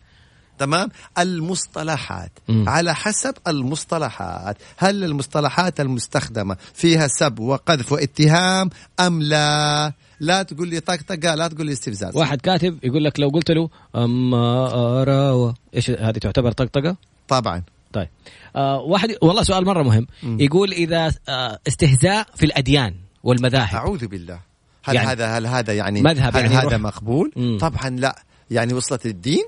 [0.59, 0.89] تمام؟
[1.19, 2.33] المصطلحات.
[2.49, 2.69] م.
[2.69, 4.57] على حسب المصطلحات.
[4.77, 11.67] هل المصطلحات المستخدمة فيها سب وقذف واتهام أم لا؟ لا تقول لي طقطقة لا تقول
[11.67, 12.17] لي استفزاز.
[12.17, 14.67] واحد كاتب يقول لك لو قلت له أما
[15.03, 15.55] أراوة.
[15.75, 16.97] إيش هذه تعتبر طقطقة
[17.29, 17.63] طبعا.
[17.93, 18.09] طيب.
[18.57, 20.07] آه واحد والله سؤال مرة مهم.
[20.23, 20.41] م.
[20.41, 23.75] يقول إذا آه استهزاء في الأديان والمذاهب.
[23.75, 24.39] أعوذ بالله.
[24.85, 28.23] هل يعني هذا هل هذا يعني مذهب هل يعني هذا مقبول؟ طبعا لا.
[28.51, 29.45] يعني وصلت الدين؟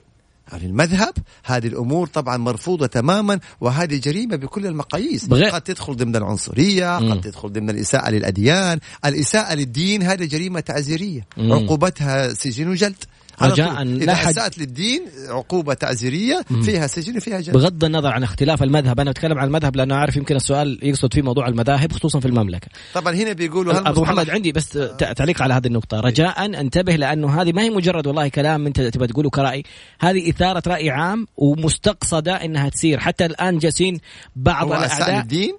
[0.53, 5.51] يعني المذهب هذه الأمور طبعا مرفوضة تماما وهذه جريمة بكل المقاييس بغير...
[5.51, 7.13] قد تدخل ضمن العنصرية مم.
[7.13, 11.53] قد تدخل ضمن الإساءة للأديان الإساءة للدين هذه جريمة تعزيرية مم.
[11.53, 13.05] عقوبتها سجن وجلد
[13.43, 14.29] رجاء لا حد...
[14.29, 17.55] اساءت للدين عقوبة تعزيريه فيها سجن وفيها جنة.
[17.55, 21.23] بغض النظر عن اختلاف المذهب أنا أتكلم عن المذهب لأنه عارف يمكن السؤال يقصد فيه
[21.23, 22.69] موضوع المذاهب خصوصا في المملكة.
[22.95, 24.79] طبعا هنا بيقولوا أبو محمد عندي بس
[25.17, 26.01] تعليق على هذه النقطة.
[26.01, 29.63] رجاء انتبه لأنه هذه ما هي مجرد والله كلام أنت تبغى تقوله كرأي.
[30.01, 34.01] هذه إثارة رأي عام ومستقصدة إنها تصير حتى الآن جالسين
[34.37, 35.59] بعض الاعداء الدين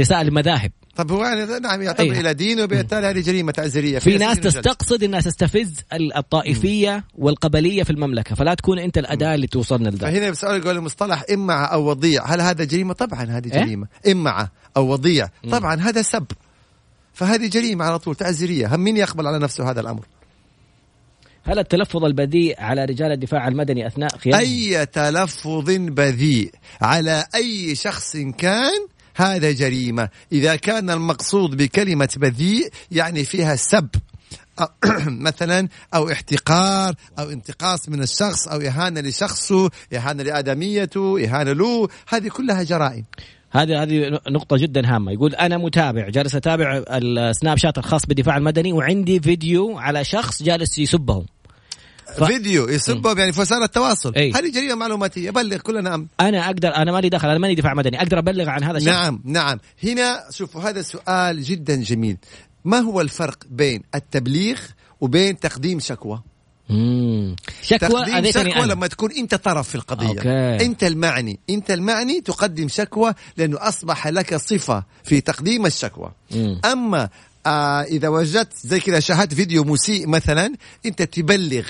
[0.00, 0.72] رسائل المذاهب.
[0.98, 2.20] طب هو يعني نعم يعتبر أيه.
[2.20, 5.72] إلى دين وبالتالي هذه جريمة تعزيريه في ناس تستقصد إنها تستفز
[6.16, 11.24] الطائفية والقبلية في المملكة فلا تكون أنت الأداة اللي توصلنا لذلك فهنا بسؤال يقول المصطلح
[11.32, 12.26] امعه أو وضيع.
[12.26, 13.86] هل هذا جريمة؟ طبعا هذه إيه؟ جريمة.
[14.06, 15.28] إيه؟ امعه أو وضيع.
[15.50, 16.26] طبعا هذا سب.
[17.12, 20.06] فهذه جريمة على طول تعزيريه هم مين يقبل على نفسه هذا الأمر؟
[21.44, 28.16] هل التلفظ البذيء على رجال الدفاع المدني أثناء قيامهم؟ أي تلفظ بذيء على أي شخص
[28.16, 30.08] كان هذا جريمة.
[30.32, 33.88] إذا كان المقصود بكلمة بذيء يعني فيها سب.
[35.28, 41.88] مثلا أو احتقار أو انتقاص من الشخص أو إهانة لشخصه إهانة لآدميته إهانة له.
[42.08, 43.04] هذه كلها جرائم.
[43.50, 45.12] هذه هذه نقطة جدا هامة.
[45.12, 50.78] يقول أنا متابع جالس أتابع السناب شات الخاص بالدفاع المدني وعندي فيديو على شخص جالس
[50.78, 51.26] يسبهم.
[52.26, 54.32] فيديو يسبهم يعني في وسائل التواصل أي.
[54.32, 56.08] هذه جريمة معلوماتية بلغ كلنا أم.
[56.20, 59.20] أنا أقدر أنا مالي دخل أنا ماني دفاع مدني أقدر أبلغ عن هذا الشيء نعم
[59.24, 62.16] نعم هنا شوفوا هذا سؤال جدا جميل
[62.64, 64.58] ما هو الفرق بين التبليغ
[65.00, 66.22] وبين تقديم شكوى
[66.68, 67.36] مم.
[67.62, 68.66] شكوى تقديم شكوى.
[68.66, 70.64] لما تكون أنت طرف في القضية أوكي.
[70.66, 76.60] أنت المعني أنت المعني تقدم شكوى لأنه أصبح لك صفة في تقديم الشكوى مم.
[76.64, 77.08] أما
[77.46, 80.54] آه إذا وجدت زي كذا شاهدت فيديو مسيء مثلا
[80.86, 81.64] أنت تبلغ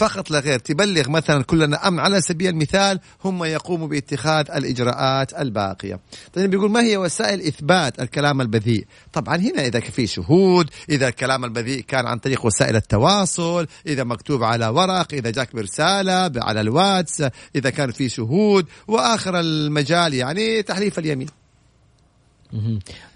[0.00, 0.58] فقط لا غير.
[0.58, 6.00] تبلغ مثلا كلنا أمن على سبيل المثال هم يقوموا باتخاذ الإجراءات الباقية.
[6.32, 11.44] طيب بيقول ما هي وسائل إثبات الكلام البذيء؟ طبعا هنا إذا في شهود إذا الكلام
[11.44, 17.24] البذيء كان عن طريق وسائل التواصل إذا مكتوب على ورق إذا جاك برسالة على الواتس
[17.56, 21.39] إذا كان في شهود وآخر المجال يعني تحليف اليمين.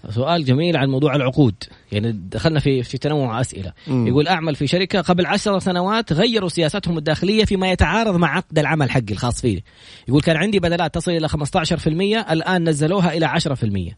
[0.09, 1.55] سؤال جميل عن موضوع العقود.
[1.91, 3.73] يعني دخلنا في في تنوع أسئلة.
[3.87, 4.07] مم.
[4.07, 8.91] يقول أعمل في شركة قبل عشر سنوات غيروا سياستهم الداخلية فيما يتعارض مع عقد العمل
[8.91, 9.61] حقي الخاص فيه
[10.07, 13.95] يقول كان عندي بدلات تصل إلى 15% الآن نزلوها إلى 10%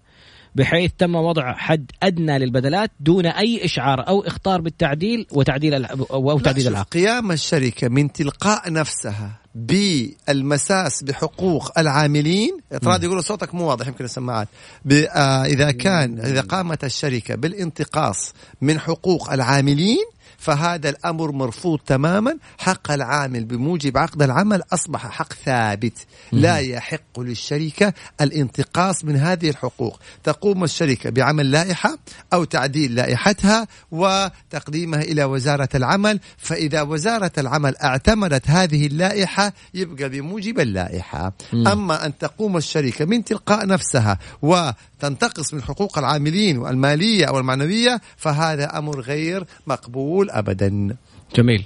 [0.58, 6.68] بحيث تم وضع حد أدنى للبدلات دون أي إشعار أو إخطار بالتعديل وتعديل أو تعديل
[6.68, 14.06] العقد قيام الشركة من تلقاء نفسها بالمساس بحقوق العاملين اطراد يقولوا صوتك مو واضح يمكن
[14.06, 14.48] السماعات.
[14.92, 20.06] آه إذا كان إذا قامت الشركة بالانتقاص من حقوق العاملين
[20.38, 22.38] فهذا الأمر مرفوض تماما.
[22.58, 25.98] حق العامل بموجب عقد العمل أصبح حق ثابت.
[26.32, 30.00] لا يحق للشركة الانتقاص من هذه الحقوق.
[30.24, 31.98] تقوم الشركة بعمل لائحة
[32.34, 36.20] أو تعديل لائحتها وتقديمها إلى وزارة العمل.
[36.38, 41.34] فإذا وزارة العمل اعتمدت هذه اللائحة يبقى بموجب اللائحة.
[41.54, 48.78] أما أن تقوم الشركة من تلقاء نفسها وتنتقص من حقوق العاملين والمالية أو المعنويه فهذا
[48.78, 50.27] أمر غير مقبول.
[50.28, 50.96] يقول ابدا.
[51.36, 51.66] جميل.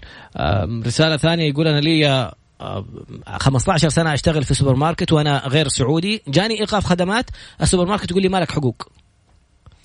[0.85, 2.31] رسالة ثانية يقول أنا لي
[3.27, 6.21] 15 سنة أشتغل في سوبر ماركت وأنا غير سعودي.
[6.27, 7.25] جاني إيقاف خدمات
[7.61, 8.91] السوبر ماركت يقول لي مالك حقوق.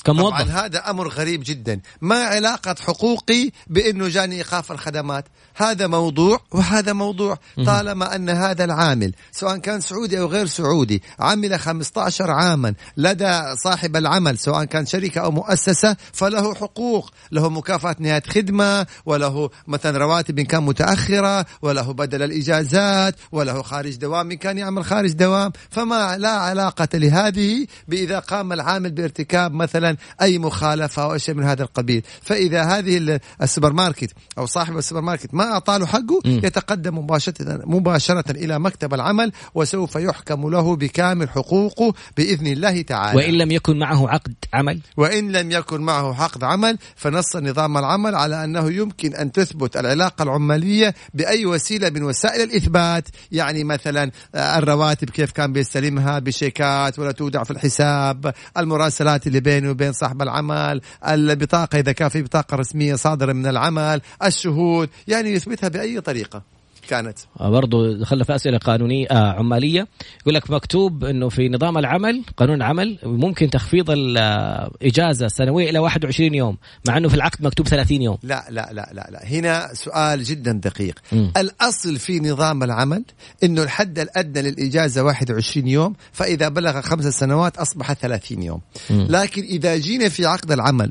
[0.07, 0.37] كموظف.
[0.37, 1.81] طبعا هذا أمر غريب جدا.
[2.01, 5.25] ما علاقة حقوقي بانه جاني إيقاف الخدمات؟
[5.57, 11.59] هذا موضوع وهذا موضوع طالما أن هذا العامل سواء كان سعودي أو غير سعودي عمل
[11.59, 17.11] 15 عاما لدى صاحب العمل سواء كان شركة أو مؤسسة فله حقوق.
[17.33, 23.97] له مكافأة نهاية خدمة وله مثلا رواتب إن كان متأخرة وله بدل الإجازات وله خارج
[23.97, 25.53] دوام إن كان يعمل خارج دوام.
[25.71, 31.63] فما لا علاقة لهذه بإذا قام العامل بارتكاب مثلا أي مخالفة أو شيء من هذا
[31.63, 32.03] القبيل.
[32.23, 37.35] فإذا هذه ال- السوبر ماركت أو صاحب السوبر ماركت ما اعطى له حقه يتقدم مباشره
[37.67, 43.17] مباشرة إلى مكتب العمل وسوف يحكم له بكامل حقوقه بإذن الله تعالى.
[43.17, 48.15] وإن لم يكن معه عقد عمل؟ وإن لم يكن معه عقد عمل فنص نظام العمل
[48.15, 53.09] على أنه يمكن أن تثبت العلاقة العمالية بأي وسيلة من وسائل الإثبات.
[53.33, 59.73] يعني مثلا آه، الرواتب كيف كان بيستلمها بشيكات ولا تودع في الحساب المراسلات اللي بينه
[59.77, 65.69] وبين صاحب العمل البطاقة إذا كان في بطاقة رسمية صادرة من العمل الشهود يعني يثبتها
[65.69, 66.56] بأي طريقة.
[66.87, 67.19] كانت.
[67.41, 69.89] برضو دخلنا في أسئلة قانونية آه عمالية.
[70.23, 76.35] يقول لك مكتوب إنه في نظام العمل قانون العمل ممكن تخفيض الإجازة السنويه إلى 21
[76.35, 76.57] يوم
[76.89, 78.19] مع إنه في العقد مكتوب 30 يوم.
[78.23, 79.27] لا لا لا لا لا.
[79.27, 80.99] هنا سؤال جدا دقيق.
[81.13, 81.33] مم.
[81.37, 83.05] الأصل في نظام العمل
[83.45, 88.61] أنه الحد الأدنى للإجازة 21 يوم فإذا بلغ خمس سنوات أصبح 30 يوم.
[88.91, 89.07] مم.
[89.11, 90.91] لكن إذا جينا في عقد العمل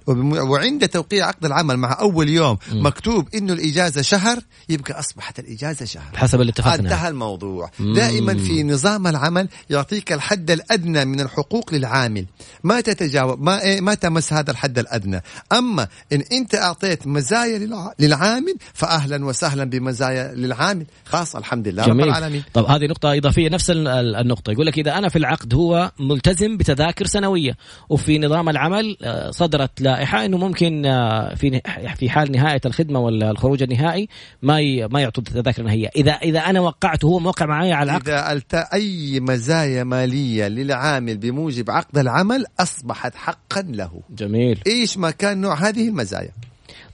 [0.50, 5.40] وعند توقيع عقد العمل مع أول يوم مكتوب أنه الإجازة شهر يبقى أصبحت
[5.86, 6.04] شهر.
[6.16, 7.72] حسب اللي اتفقنا انتهى الموضوع.
[7.80, 7.94] مم.
[7.94, 12.26] دائما في نظام العمل يعطيك الحد الأدنى من الحقوق للعامل.
[12.64, 15.22] ما تتجاوز ما إيه ما تمس هذا الحد الأدنى.
[15.54, 20.86] أما إن أنت أعطيت مزايا للع- للعامل فاهلا وسهلا بمزايا للعامل.
[21.06, 21.84] خاص الحمد لله.
[21.84, 22.08] رب جميل.
[22.08, 22.44] العالمين.
[22.54, 24.52] طب هذه نقطة إضافية نفس ال- ال- النقطة.
[24.52, 27.58] يقول لك إذا أنا في العقد هو ملتزم بتذاكر سنوية
[27.90, 31.62] وفي نظام العمل آه، صدرت لائحة إنه ممكن آه، في
[31.98, 34.10] في حال نهاية الخدمة ولا الخروج النهائي
[34.42, 38.10] ما ما يعطوا التذاكر النهائية إذا إذا أنا وقعت وهو موقع معي على العقد.
[38.10, 44.02] إذا ألت أي مزايا مالية للعامل بموجب عقد العمل أصبحت حقا له.
[44.10, 44.62] جميل.
[44.68, 46.32] إيش ما كان نوع هذه المزايا.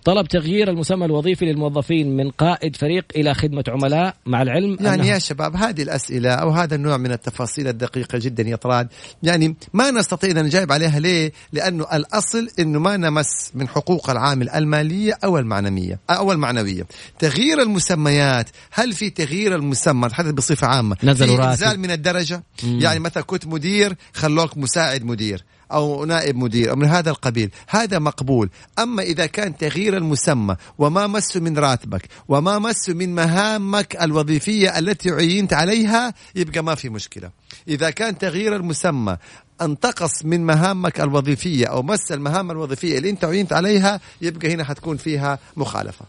[0.06, 4.16] طلب تغيير المسمى الوظيفي للموظفين من قائد فريق إلى خدمة عملاء.
[4.26, 8.56] مع العلم يعني يا شباب هذه الأسئلة أو هذا النوع من التفاصيل الدقيقة جدا يا
[8.56, 8.88] طراد.
[9.24, 14.50] يعني ما نستطيع أن نجاوب عليها ليه؟ لأنه الأصل أنه ما نمس من حقوق العامل
[14.50, 16.84] المالية أو المعنوية أو المعنوية.
[17.20, 20.98] تغيير المسميات هل في تغيير المسمى؟ نتحدث بصفة عامة.
[21.04, 21.44] نزلوا في.
[21.44, 22.44] إنزال من الدرجة.
[22.64, 22.80] مم.
[22.80, 25.44] يعني مثلا كنت مدير خلوك مساعد مدير.
[25.74, 27.50] أو نائب مدير أو من هذا القبيل.
[27.68, 28.50] هذا مقبول.
[28.80, 35.12] أما إذا كان تغيير المسمى وما مس من راتبك وما مس من مهامك الوظيفية التي
[35.12, 37.30] عينت عليها يبقى ما في مشكلة.
[37.68, 39.18] إذا كان تغيير المسمى
[39.62, 44.98] انتقص من مهامك الوظيفية أو مس المهام الوظيفية اللي أنت عينت عليها يبقى هنا حتكون
[44.98, 46.06] فيها مخالفة.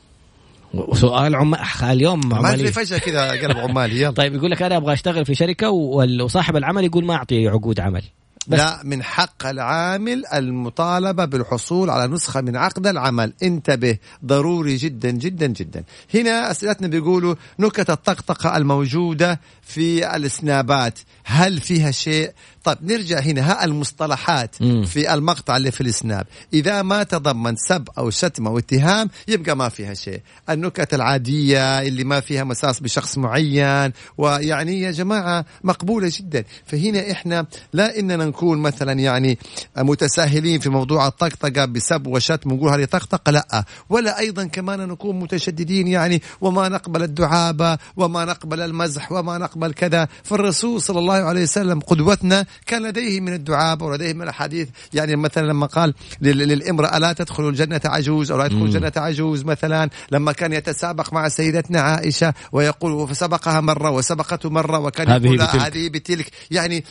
[0.74, 1.54] وسؤال عم...
[1.82, 2.54] اليوم ما عمالي.
[2.54, 4.00] أدري فجأة كذا قلب عمالي.
[4.00, 4.10] يلا.
[4.20, 7.80] طيب يقول لك أنا أبغى أشتغل في شركة وال- وصاحب العمل يقول ما أعطي عقود
[7.80, 8.02] عمل.
[8.46, 13.32] لا من حق العامل المطالبة بالحصول على نسخة من عقد العمل.
[13.42, 15.84] انتبه ضروري جدا جدا جدا.
[16.14, 20.98] هنا أسئلتنا بيقولوا نكت الطقطقة الموجودة في السنابات.
[21.24, 22.32] هل فيها شيء؟
[22.64, 23.50] طيب نرجع هنا.
[23.52, 24.84] ها المصطلحات مم.
[24.84, 26.26] في المقطع اللي في السناب.
[26.54, 30.20] إذا ما تضمن سب أو شتم أو اتهام يبقى ما فيها شيء.
[30.50, 36.44] النكت العادية اللي ما فيها مساس بشخص معين ويعني يا جماعة مقبولة جدا.
[36.66, 39.38] فهنا إحنا لا إننا نكون مثلا يعني
[39.78, 43.64] متساهلين في موضوع الطقطقة بسب وشتم ونقول هذه طقطقة لا.
[43.88, 50.08] ولا أيضا كمان نكون متشددين يعني وما نقبل الدعابة وما نقبل المزح وما نقبل كذا.
[50.24, 54.68] فالرسول صلى الله عليه وسلم قدوتنا كان لديه من الدعابة ولديه من الأحاديث.
[54.94, 59.44] يعني مثلا لما قال لل- للامرأة لا تدخل الجنة عجوز أو لا تدخل الجنة عجوز
[59.44, 59.90] مثلا.
[60.12, 65.40] لما كان يتسابق مع سيدتنا عائشة ويقول فسبقها مرة وسبقته مرة وكان هذه يقول.
[65.42, 66.26] هذه بتلك.
[66.50, 66.84] يعني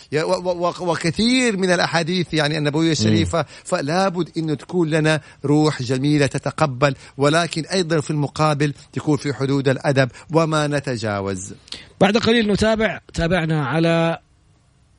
[0.80, 3.46] وكثير من الأحاديث يعني النبوية الشريفة.
[3.64, 6.96] فلا بد أنه تكون لنا روح جميلة تتقبل.
[7.18, 11.54] ولكن أيضا في المقابل تكون في حدود الأدب وما نتجاوز.
[12.02, 13.00] بعد قليل نتابع.
[13.14, 14.18] تابعنا على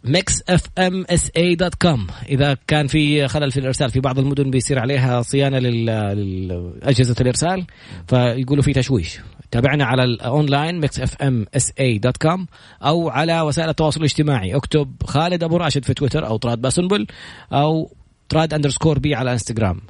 [0.04, 4.78] Mix FM SA dot com إذا كان في خلل في الإرسال في بعض المدن بيصير
[4.78, 7.66] عليها صيانة لاجهزه الإرسال
[8.08, 9.20] فيقولوا في تشويش.
[9.50, 12.46] تابعنا على ال online Mix FM SA dot com
[12.82, 14.56] أو على وسائل التواصل الاجتماعي.
[14.56, 17.06] اكتب خالد أبو راشد في تويتر أو تراد باسنبل
[17.52, 17.92] أو
[18.28, 19.80] تراد underscore B على انستغرام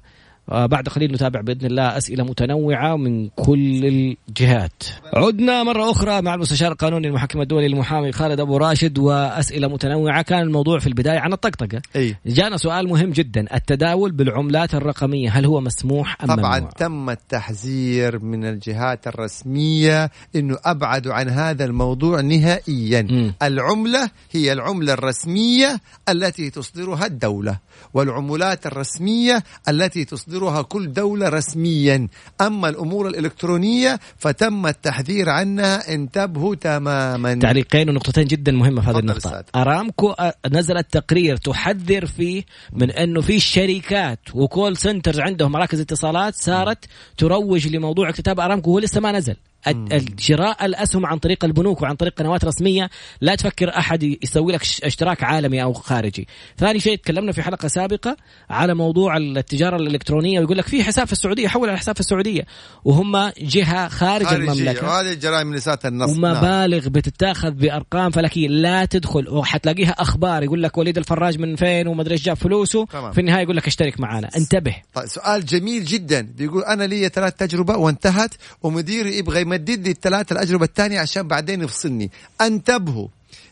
[0.48, 3.84] بعد قليل نتابع بإذن الله أسئلة متنوعة من كل
[4.28, 4.82] الجهات.
[5.14, 10.38] عدنا مرة أخرى مع المستشار القانوني المحكم الدولي المحامي خالد أبو راشد وأسئلة متنوعة كان
[10.40, 11.82] الموضوع في البداية عن الطقطقة.
[11.96, 12.16] أي.
[12.26, 18.18] جانا سؤال مهم جدا التداول بالعملات الرقمية هل هو مسموح أم طبعا ممنوع؟ تم التحذير
[18.18, 23.34] من الجهات الرسمية إنه ابعدوا عن هذا الموضوع نهائيا مم.
[23.42, 27.58] العملة هي العملة الرسمية التي تصدرها الدولة
[27.94, 30.31] والعملات الرسمية التي تصدرها
[30.62, 32.08] كل دولة رسميا.
[32.40, 35.94] أما الأمور الإلكترونية فتم التحذير عنها.
[35.94, 37.34] انتبهوا تماما.
[37.34, 39.18] تعليقين ونقطتين جدا مهمة في هذه تفضل النقطة.
[39.18, 39.42] أستاذ.
[39.56, 42.42] أرامكو أ- نزلت تقرير تحذر فيه
[42.72, 46.84] من أنه في شركات وكول سنترز عندهم مراكز اتصالات صارت
[47.18, 49.36] تروج لموضوع اكتتاب أرامكو وهو لسه ما نزل.
[49.66, 52.90] الشراء الأسهم عن طريق البنوك وعن طريق قنوات رسمية.
[53.20, 56.28] لا تفكر أحد يسوي لك اشتراك عالمي أو خارجي.
[56.58, 58.16] ثاني شيء تكلمنا في حلقة سابقة
[58.50, 62.42] على موضوع التجارة الإلكترونية ويقول لك في حساب في السعودية حول على حساب في السعودية.
[62.84, 64.86] وهم جهة خارج خارجية المملكة.
[64.86, 66.10] وهذه الجرائم نساء النص.
[66.10, 66.34] نعم.
[66.34, 68.48] ومبالغ بتتاخذ بأرقام فلكية.
[68.48, 69.28] لا تدخل.
[69.28, 70.42] وحتلاقيها أخبار.
[70.42, 72.84] يقول لك وليد الفراج من فين ومدري إيش جاب فلوسه.
[72.86, 73.12] تمام.
[73.12, 74.76] في النهاية يقول لك اشترك معنا انتبه.
[74.94, 76.20] طيب سؤال جميل جدا.
[76.20, 81.62] بيقول أنا لي ثلاث تجربة وانتهت ومديري يبغى يمدد لي الثلاث الاجربه الثانية عشان بعدين
[81.62, 82.10] يفصلني.
[82.40, 83.08] أنتبهوا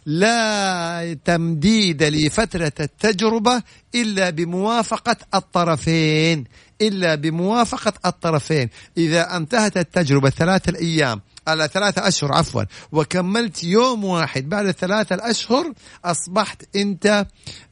[0.07, 3.63] لا تمديد لفترة التجربة
[3.95, 6.45] إلا بموافقة الطرفين
[6.81, 8.69] إلا بموافقة الطرفين.
[8.97, 15.73] إذا انتهت التجربة ثلاثة الأيام على ثلاثة أشهر عفوا وكملت يوم واحد بعد الثلاثة الأشهر
[16.05, 17.27] أصبحت أنت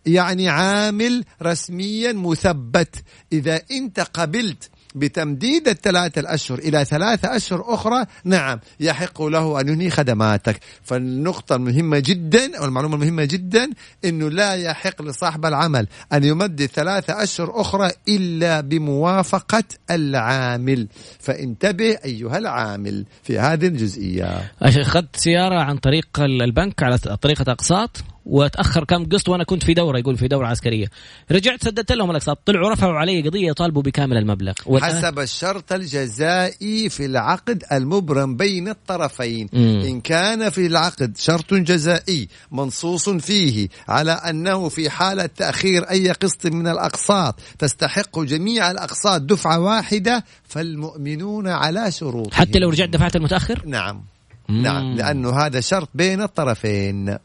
[0.07, 2.97] يعني عامل رسميا مثبت.
[3.33, 9.91] إذا أنت قبلت بتمديد الثلاثة الأشهر إلى ثلاثة أشهر أخرى نعم يحق له أن ينهي
[9.91, 10.61] خدماتك.
[10.83, 13.71] فالنقطة المهمة جدا أو المعلومة المهمة جدا
[14.05, 20.89] أنه لا يحق لصاحب العمل أن يمدد ثلاثة أشهر أخرى إلا بموافقة العامل.
[21.21, 24.53] فانتبه أيها العامل في هذه الجزئية.
[24.63, 27.91] أخذت سيارة عن طريق البنك على طريقة أقساط.
[28.29, 30.87] وتاخر كم قسط وأنا كنت في دورة يقول في دورة عسكرية.
[31.31, 32.39] رجعت سددت لهم الأقساط.
[32.47, 34.53] طلعوا رفعوا علي قضية يطالبوا بكامل المبلغ.
[34.81, 39.49] حسب الشرط الجزائي في العقد المبرم بين الطرفين.
[39.53, 39.83] مم.
[39.87, 46.47] إن كان في العقد شرط جزائي منصوص فيه على أنه في حالة تأخير أي قسط
[46.47, 53.63] من الأقساط تستحق جميع الأقساط دفعة واحدة فالمؤمنون على شروط حتى لو رجعت دفعت المتأخر؟
[53.67, 54.03] نعم.
[54.49, 54.63] مم.
[54.63, 57.19] نعم لأنه هذا شرط بين الطرفين.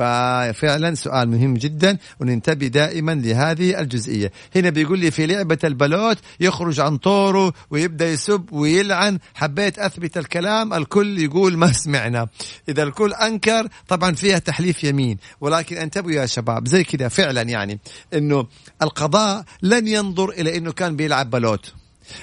[0.00, 4.32] ففعلا سؤال مهم جدا وننتبه دائما لهذه الجزئية.
[4.56, 9.18] هنا بيقول لي في لعبة البلوت يخرج عن طوره ويبدأ يسب ويلعن.
[9.34, 12.28] حبيت أثبت الكلام الكل يقول ما سمعنا.
[12.68, 15.18] إذا الكل أنكر طبعا فيها تحليف يمين.
[15.40, 17.78] ولكن انتبهوا يا شباب زي كده فعلا يعني
[18.14, 18.46] أنه
[18.82, 21.72] القضاء لن ينظر إلى أنه كان بيلعب بلوت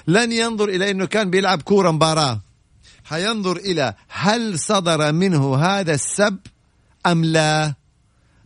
[0.07, 2.41] لن ينظر إلى أنه كان بيلعب كورة مباراة.
[3.03, 6.37] حينظر إلى هل صدر منه هذا السب
[7.11, 7.73] أم لا؟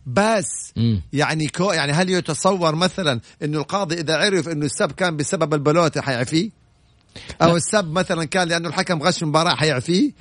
[0.06, 1.02] بس مم.
[1.14, 6.00] يعني كو يعني هل يتصور مثلا إنه القاضي إذا عرف إنه السب كان بسبب البلوت
[6.00, 6.50] حيعفيه؟
[7.42, 7.56] أو لا.
[7.56, 10.12] السب مثلا كان لأنه الحكم غش المباراه حيعفيه.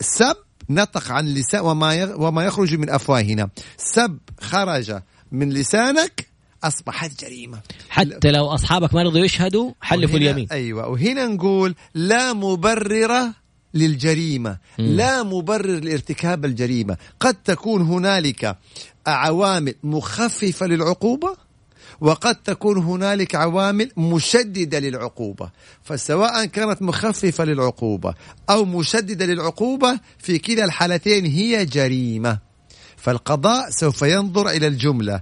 [0.00, 0.36] السب
[0.70, 3.48] نطق عن لسان وما يغ- وما يخرج من أفواهنا.
[3.78, 5.00] سب خرج
[5.32, 6.26] من لسانك
[6.64, 7.60] أصبحت جريمة.
[7.88, 10.46] حتى لو أصحابك ما رضوا يشهدوا حلفوا اليمين.
[10.52, 10.88] أيوه.
[10.88, 13.32] وهنا نقول لا مبرر
[13.74, 14.86] للجريمة مم.
[14.86, 16.96] لا مبرر لارتكاب الجريمة.
[17.20, 18.56] قد تكون هنالك
[19.06, 21.36] عوامل مخففة للعقوبة
[22.00, 25.50] وقد تكون هنالك عوامل مشددة للعقوبة.
[25.82, 28.14] فسواء كانت مخففة للعقوبة
[28.50, 32.49] أو مشددة للعقوبة في كلا الحالتين هي جريمة.
[33.00, 35.20] فالقضاء سوف ينظر إلى الجملة.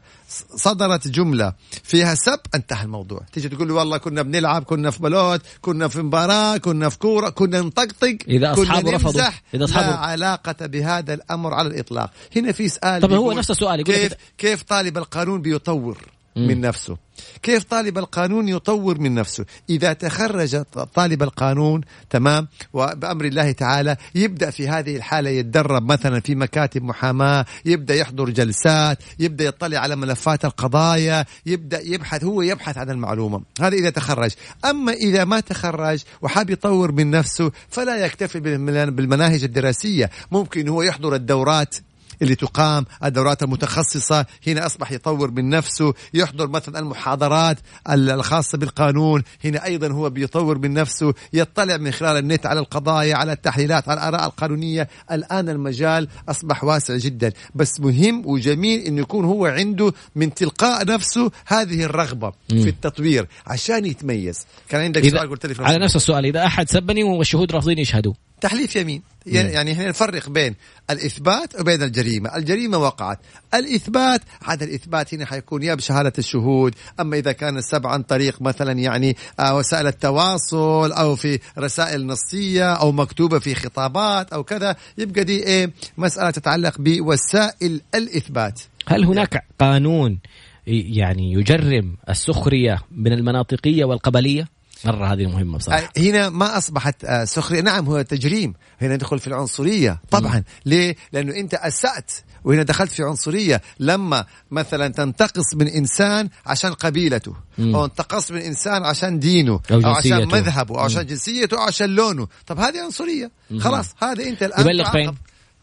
[0.57, 1.53] صدرت جملة.
[1.85, 3.21] فيها سب انتهى الموضوع.
[3.33, 7.61] تيجي تقول والله كنا بنلعب كنا في بلوت كنا في مباراة كنا في كورة كنا
[7.61, 9.23] نطقطق إذا أصحابه رفضوا.
[9.55, 12.11] إذا أصحابه- لا علاقة بهذا الأمر على الإطلاق.
[12.37, 15.99] هنا في سؤال طب هو نفس السؤال كيف كيف طالب القانون بيطور.
[16.37, 16.97] من نفسه.
[17.43, 20.63] كيف طالب القانون يطور من نفسه؟ إذا تخرج
[20.95, 27.45] طالب القانون تمام وبأمر الله تعالى يبدأ في هذه الحالة يتدرب مثلا في مكاتب محاماة
[27.65, 33.43] يبدأ يحضر جلسات يبدأ يطلع على ملفات القضايا يبدأ يبحث هو يبحث عن المعلومة.
[33.61, 34.31] هذا إذا تخرج.
[34.65, 40.11] أما إذا ما تخرج وحاب يطور من نفسه فلا يكتفي بالمن- بالمناهج الدراسية.
[40.33, 41.75] ممكن هو يحضر الدورات
[42.23, 47.59] اللي تقام الدورات المتخصصة هنا أصبح يطور من نفسه يحضر مثلا المحاضرات
[47.91, 53.33] الخاصة بالقانون هنا أيضا هو بيطور من نفسه يطلع من خلال النت على القضايا على
[53.33, 54.89] التحليلات على الآراء القانونية.
[55.13, 57.33] الآن المجال أصبح واسع جدا.
[57.55, 62.63] بس مهم وجميل أنه يكون هو عنده من تلقاء نفسه هذه الرغبة مم.
[62.63, 64.47] في التطوير عشان يتميز.
[64.69, 68.15] كان عندك إذا سؤال قلت لي على نفس السؤال إذا أحد سبني والشهود رافضين يشهدوا.
[68.41, 69.03] تحليف يمين.
[69.33, 70.55] يعني إحنا نفرق بين
[70.91, 73.19] الإثبات وبين الجريمة، الجريمة وقعت،
[73.55, 78.73] الإثبات هذا الإثبات هنا حيكون يا بشهادة الشهود، أما إذا كان السبب عن طريق مثلا
[78.73, 85.25] يعني آه وسائل التواصل أو في رسائل نصية أو مكتوبة في خطابات أو كذا، يبقى
[85.25, 88.61] دي إيه مسألة تتعلق بوسائل الإثبات.
[88.87, 90.19] هل هناك قانون
[90.67, 94.49] يعني يجرم السخرية من المناطقية والقبلية؟
[94.85, 95.83] مرة هذه مهمة بصراحة.
[95.83, 97.61] آه، هنا ما أصبحت آه، سخرية.
[97.61, 98.55] نعم هو تجريم.
[98.81, 100.43] هنا ندخل في العنصرية طبعا.
[100.67, 102.13] ليه؟ لأنه أنت أسأت.
[102.45, 107.35] وهنا دخلت في عنصرية لما مثلا تنتقص من إنسان عشان قبيلته.
[107.59, 107.75] مم.
[107.77, 109.61] أو انتقص من إنسان عشان دينه.
[109.71, 110.29] أو أو عشان.
[110.29, 110.75] مذهبه.
[110.75, 111.57] أو عشان جنسيته.
[111.57, 112.29] أو عشان لونه.
[112.47, 113.87] طب هذه عنصرية خلاص.
[114.03, 115.15] هذا أنت الآن يبلغ فين؟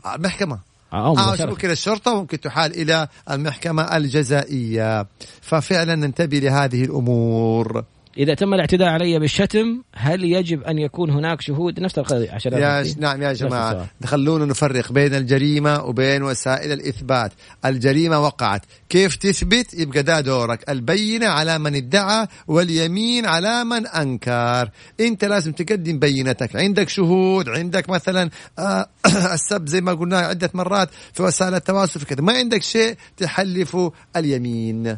[0.06, 0.60] آه، المحكمة.
[0.94, 1.16] أو.
[1.40, 2.14] ممكن الشرطة.
[2.14, 5.08] وممكن تحال إلى المحكمة الجزائية.
[5.42, 7.84] ففعلا ننتبه لهذه الأمور.
[8.18, 12.84] إذا تم الاعتداء علي بالشتم هل يجب أن يكون هناك شهود؟ نفس القضية عشان يا
[12.84, 12.98] ش...
[12.98, 13.88] نعم يا جماعة.
[14.06, 17.32] خلونا نفرق بين الجريمة وبين وسائل الإثبات.
[17.66, 18.62] الجريمة وقعت.
[18.90, 20.70] كيف تثبت؟ يبقى ده دورك.
[20.70, 24.70] البينة على من ادعى واليمين على من أنكر.
[25.00, 26.56] أنت لازم تقدم بينتك.
[26.56, 28.90] عندك شهود عندك مثلا آه
[29.34, 32.22] السب زي ما قلنا عدة مرات في وسائل التواصل في كذا.
[32.22, 33.78] ما عندك شيء تحلف
[34.16, 34.98] اليمين.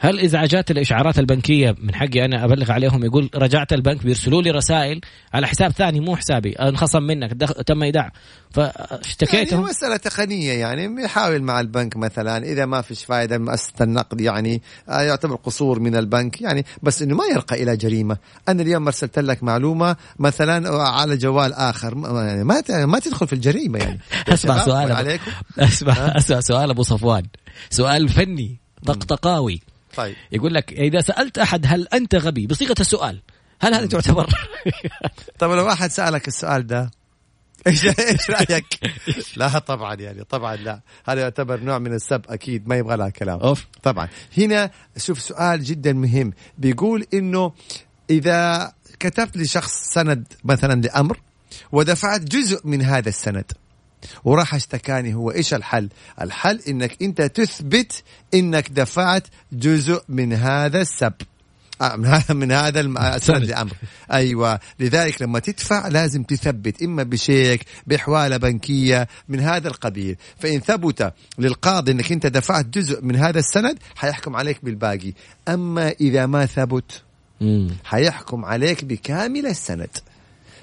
[0.00, 4.50] هل إذا جات الإشعارات البنكية من حقي أنا أبلغ عليهم يقول رجعت البنك بيرسلوا لي
[4.50, 5.00] رسائل
[5.34, 7.52] على حساب ثاني مو حسابي انخصم منك دخ...
[7.52, 8.12] تم إيداع.
[8.50, 9.60] فاشتكيتهم.
[9.60, 14.62] يعني مسألة تقنية يعني يحاول مع البنك مثلا إذا ما فيش فائدة مؤسسة النقد يعني
[14.88, 18.16] آه، يعتبر قصور من البنك يعني بس إنه ما يرقى إلى جريمة.
[18.48, 21.54] أنا اليوم أرسلت لك معلومة مثلا على جوال
[21.94, 24.00] ما- يعني ما ما تدخل في الجريمة يعني.
[24.28, 27.22] أسمع سؤال عليكم اسمع أسمع سؤال أبو صفوان.
[27.70, 29.60] سؤال فني طقطقاوي.
[29.98, 30.16] طيب.
[30.32, 33.22] يقول لك إذا سألت أحد هل أنت غبي؟ بصيغة السؤال.
[33.60, 34.26] هل هذا تعتبر؟
[35.38, 36.90] طب لو واحد سألك السؤال ده
[37.66, 38.64] إيش إيش رأيك؟
[39.36, 40.80] لا طبعا يعني طبعا لا.
[41.06, 43.40] هذا يعتبر نوع من السب أكيد ما يبغى لها كلام.
[43.40, 43.66] أوف.
[43.82, 44.08] طبعا.
[44.38, 46.32] هنا شوف سؤال جدا مهم.
[46.58, 47.52] بيقول إنه
[48.10, 51.20] إذا كتبت لشخص سند مثلا لأمر
[51.72, 53.52] ودفعت جزء من هذا السند
[54.24, 55.30] وراح اشتكاني هو.
[55.30, 55.88] إيش الحل؟
[56.20, 58.02] الحل إنك أنت تثبت
[58.34, 61.12] إنك دفعت جزء من هذا السب.
[61.80, 63.72] آه، من هذا من هذا الم- السند لأمر.
[64.12, 64.60] أيوه.
[64.80, 70.16] لذلك لما تدفع لازم تثبت إما بشيك بحوالة بنكية من هذا القبيل.
[70.38, 75.12] فإن ثبت للقاضي إنك أنت دفعت جزء من هذا السند حيحكم عليك بالباقي.
[75.48, 77.02] أما إذا ما ثبت
[77.40, 77.70] مم.
[77.84, 79.90] حيحكم عليك بكامل السند.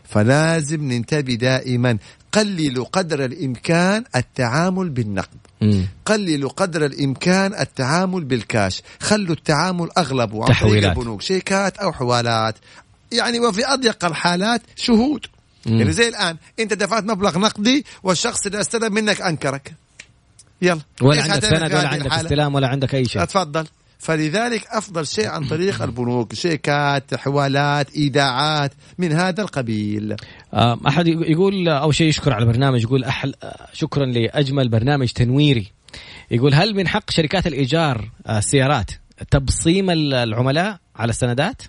[0.03, 1.97] فلازم ننتبه دائما.
[2.35, 5.37] قللوا قدر الإمكان التعامل بالنقد.
[5.61, 5.87] مم.
[6.05, 8.81] قللوا قدر الإمكان التعامل بالكاش.
[8.99, 10.89] خلوا التعامل اغلبه عن طريق.
[10.89, 12.55] البنوك شيكات أو حوالات.
[13.11, 15.25] يعني وفي أضيق الحالات شهود.
[15.65, 15.77] مم.
[15.77, 19.73] يعني زي الآن أنت دفعت مبلغ نقدي والشخص اللي استلم منك أنكرك.
[20.61, 20.81] يلا.
[21.01, 23.23] ولا عندك سند ولا عندك؟ استلام ولا عندك أي شيء.
[23.23, 23.67] اتفضل
[24.05, 30.15] فلذلك أفضل شيء عن طريق البنوك شيكات حوالات إيداعات من هذا القبيل
[30.53, 35.67] آه، أحد يقول أول شيء يشكر على البرنامج يقول أحل آه، شكرا لأجمل برنامج تنويري
[36.31, 38.91] يقول هل من حق شركات الإيجار آه، السيارات
[39.31, 41.61] تبصيم ال- العملاء على السندات؟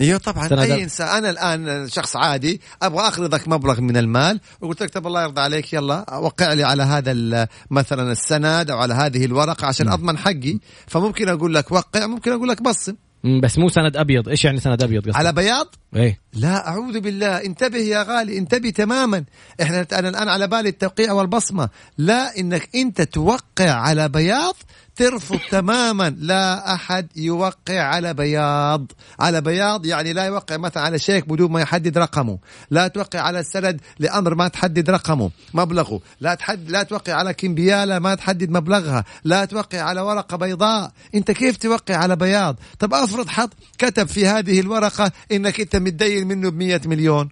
[0.00, 4.90] أيوه طبعا أي إنسان أنا الآن شخص عادي أبغى اقرضك مبلغ من المال وقلت لك
[4.90, 9.66] طب الله يرضى عليك يلا وقع لي على هذا مثلا السند أو على هذه الورقة
[9.66, 10.58] عشان أضمن حقي.
[10.86, 12.94] فممكن أقول لك وقع ممكن أقول لك بصم
[13.42, 16.20] بس مو سند أبيض، إيش يعني سند أبيض قصدك؟ على بياض؟ إيه.
[16.32, 19.24] لا أعوذ بالله انتبه يا غالي انتبه تماما.
[19.62, 21.68] إحنا أنا الآن على بالي التوقيع والبصمة.
[21.98, 24.56] لا إنك أنت توقع على بياض
[24.96, 26.14] ترفض تماما.
[26.18, 28.92] لا أحد يوقع على بياض.
[29.20, 32.38] على بياض يعني لا يوقع مثلا على شيك بدون ما يحدد رقمه.
[32.70, 36.00] لا توقع على السند لأمر ما تحدد رقمه مبلغه.
[36.20, 39.04] لا تحد لا توقع على كمبيالة ما تحدد مبلغها.
[39.24, 40.92] لا توقع على ورقة بيضاء.
[41.14, 46.26] أنت كيف توقع على بياض؟ طب أفرض حط كتب في هذه الورقة إنك أنت متدين
[46.26, 47.28] منه ب مليون.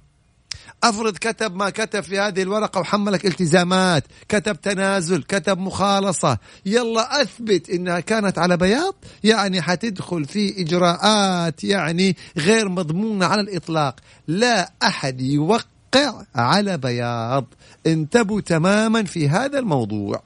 [0.83, 7.70] أفرض كتب ما كتب في هذه الورقة وحملك التزامات كتب تنازل كتب مخالصة يلا أثبت
[7.70, 13.97] إنها كانت على بياض؟ يعني حتدخل في إجراءات يعني غير مضمونة على الإطلاق.
[14.28, 17.45] لا أحد يوقع على بياض.
[17.87, 20.22] انتبهوا تماما في هذا الموضوع.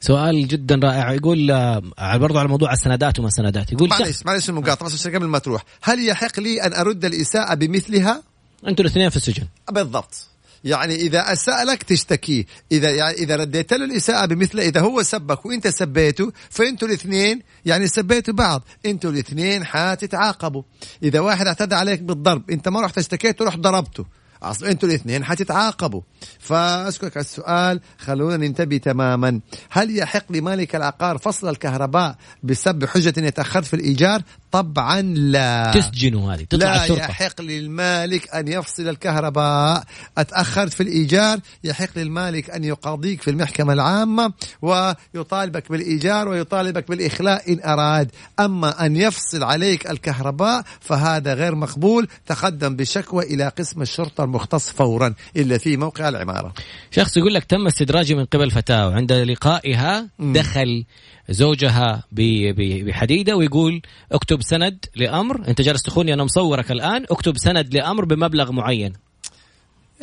[0.00, 1.12] سؤال جدا رائع.
[1.12, 3.72] يقول آه، برضو على موضوع السندات وما السندات.
[3.72, 5.64] يقول معلش معلش المقاطعة بس قبل ما تروح.
[5.82, 8.33] هل يحق لي أن أرد الإساءة بمثلها؟
[8.68, 9.46] أنتوا الاثنين في السجن.
[9.70, 10.28] بالضبط.
[10.64, 15.46] يعني إذا اساء لك تشتكيه إذا يعني إذا رديت له الإساءة بمثل إذا هو سبك
[15.46, 18.62] وإنت سبيته فإنتوا الاثنين يعني سبيتوا بعض.
[18.86, 20.62] إنتوا الاثنين حتتعاقبوا.
[21.02, 24.06] إذا واحد اعتدى عليك بالضرب إنت ما رحت اشتكيته رحت ضربته.
[24.42, 26.00] اصل إنتوا الاثنين حتتعاقبوا.
[26.38, 27.80] فاشكرك على السؤال.
[27.98, 29.40] خلونا ننتبه تماما.
[29.70, 34.22] هل يحق لمالك العقار فصل الكهرباء بسبب حجة اني تاخرت في الإيجار؟
[34.54, 35.72] طبعا لا.
[35.74, 37.00] تسجنوا هذه تطلع لا الشرطة.
[37.00, 39.84] يحق للمالك أن يفصل الكهرباء.
[40.18, 44.32] أتأخرت في الإيجار يحق للمالك أن يقاضيك في المحكمة العامة
[44.62, 48.10] ويطالبك بالإيجار ويطالبك بالإخلاء إن أراد.
[48.40, 52.08] أما أن يفصل عليك الكهرباء فهذا غير مقبول.
[52.26, 55.14] تقدم بشكوى إلى قسم الشرطة المختص فورا.
[55.36, 56.54] إلا في موقع العمارة.
[56.90, 60.84] شخص يقول لك تم استدراجي من قبل فتاة وعند لقائها دخل
[61.30, 65.48] زوجها بحديدة ويقول اكتب سند لأمر.
[65.48, 67.04] انت جالس تخوني أنا مصورك الآن.
[67.10, 68.92] اكتب سند لأمر بمبلغ معين.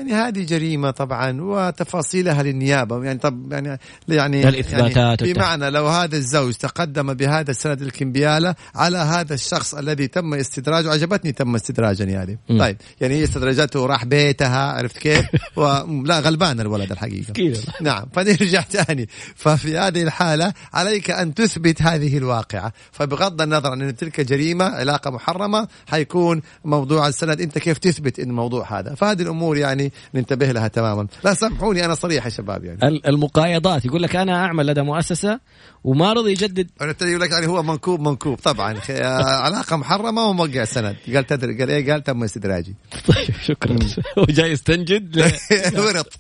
[0.02, 3.04] يعني هذه جريمة طبعا وتفاصيلها للنيابة.
[3.04, 3.78] يعني طب يعني
[4.08, 10.08] يعني الإثباتات يعني بمعنى لو هذا الزوج تقدم بهذا السند الكمبيالة على هذا الشخص الذي
[10.08, 12.60] تم استدراجه عجبتني تم استدراجني هذه مم.
[12.60, 15.26] طيب يعني هي استدرجته وراح بيتها عرفت كيف؟
[15.58, 15.64] و...
[16.06, 17.30] لا غلبان الولد الحقيقة.
[17.30, 17.54] مسكين.
[17.82, 22.74] نعم فنرجع ثاني ففي هذه الحالة عليك أن تثبت هذه الواقعة.
[22.92, 27.42] فبغض النظر عن أن تلك جريمة علاقة محرمة حيكون موضوع السند.
[27.42, 31.08] أنت كيف تثبت أن الموضوع هذا؟ فهذه الأمور يعني ننتبه لها تماما.
[31.24, 32.88] لا سامحوني أنا صريح يا شباب يعني.
[32.88, 35.40] ال- المقايضات يقول لك أنا أعمل لدى مؤسسة
[35.84, 36.70] وما رضي يجدد.
[36.82, 38.38] أنا ابتدي يقول لك يعني هو منكوب منكوب.
[38.40, 38.76] طبعا
[39.46, 40.96] علاقة محرمة وموقع سند.
[41.16, 42.76] قال تدري قال إيه؟ قال تم استدراجي.
[43.08, 43.80] طيب شكرا.
[44.20, 45.18] هو جاي يستنجد؟
[45.78, 46.14] ورط.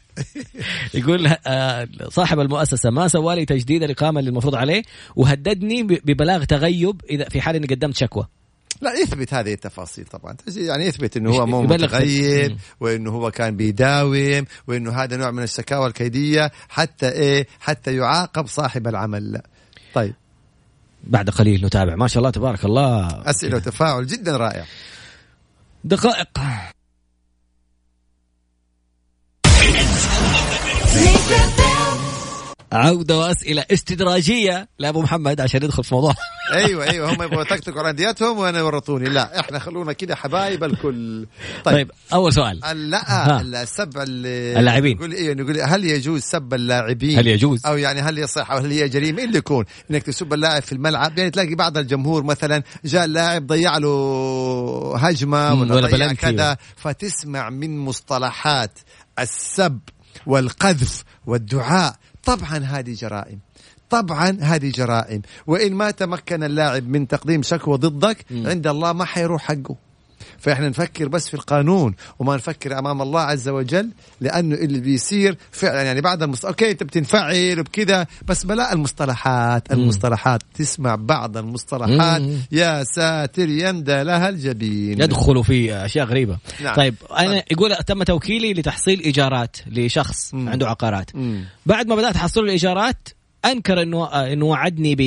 [0.93, 4.82] يقول آه، صاحب المؤسسة ما سوى لي تجديد الإقامة اللي المفروض عليه
[5.15, 8.28] وهددني ببلاغ تغيب إذا في حال إني قدمت شكوى.
[8.82, 10.36] لا يثبت هذه التفاصيل طبعا.
[10.55, 12.57] يعني يثبت إنه هو مو متغيب مم.
[12.79, 18.88] وإنه هو كان بيداوم وإنه هذا نوع من الشكاوى الكيدية حتى إيه حتى يعاقب صاحب
[18.88, 19.41] العمل.
[19.93, 20.13] طيب.
[21.03, 21.95] بعد قليل نتابع.
[21.95, 23.07] ما شاء الله تبارك الله.
[23.29, 24.65] أسئلة وتفاعل جدا رائع.
[25.84, 26.27] دقائق.
[32.72, 36.13] عودة وأسئلة استدراجية لأبو محمد عشان يدخل في موضوع.
[36.53, 39.09] أيوه أيوه هم يبغوا يطقطقوا على أنديتهم وأنا يورطوني.
[39.09, 41.28] لا إحنا خلونا كذا حبايب الكل.
[41.63, 42.59] طيب, طيب أول سؤال.
[42.89, 44.97] لا السب ال- اللاعبين.
[44.97, 48.72] يقول إيه يقول هل يجوز سب اللاعبين؟ هل يجوز؟ أو يعني هل يصح أو هل
[48.72, 51.17] هي جريمة؟ إيه اللي يكون؟ إنك تسب اللاعب في الملعب.
[51.17, 56.13] يعني تلاقي بعض الجمهور مثلا جاء اللاعب ضيع له هجمة ولا, ولا ضيع.
[56.13, 58.80] كذا فتسمع من مصطلحات
[59.19, 59.80] السب
[60.28, 61.95] والقذف والدعاء.
[62.26, 63.39] طبعا هذه جرائم.
[63.89, 65.22] طبعا هذه جرائم.
[65.47, 69.90] وإن ما تمكن اللاعب من تقديم شكوى ضدك عند الله ما حيروح حقه.
[70.41, 73.89] فإحنا نفكر بس في القانون وما نفكر أمام الله عز وجل
[74.21, 76.45] لأنه اللي بيصير فعلا يعني بعد المست...
[76.45, 82.37] أوكي أنت بتنفعل وبكذا بس بلا المصطلحات المصطلحات تسمع بعض المصطلحات مم.
[82.51, 86.75] يا ساتر يندى لها الجبين يدخلوا في أشياء غريبة نعم.
[86.75, 87.43] طيب أنا طيب.
[87.51, 90.49] يقول تم توكيلي لتحصيل إيجارات لشخص مم.
[90.49, 91.45] عنده عقارات مم.
[91.65, 93.07] بعد ما بدأت أحصل الإيجارات
[93.45, 95.01] أنكر إنه إنه وعدني ب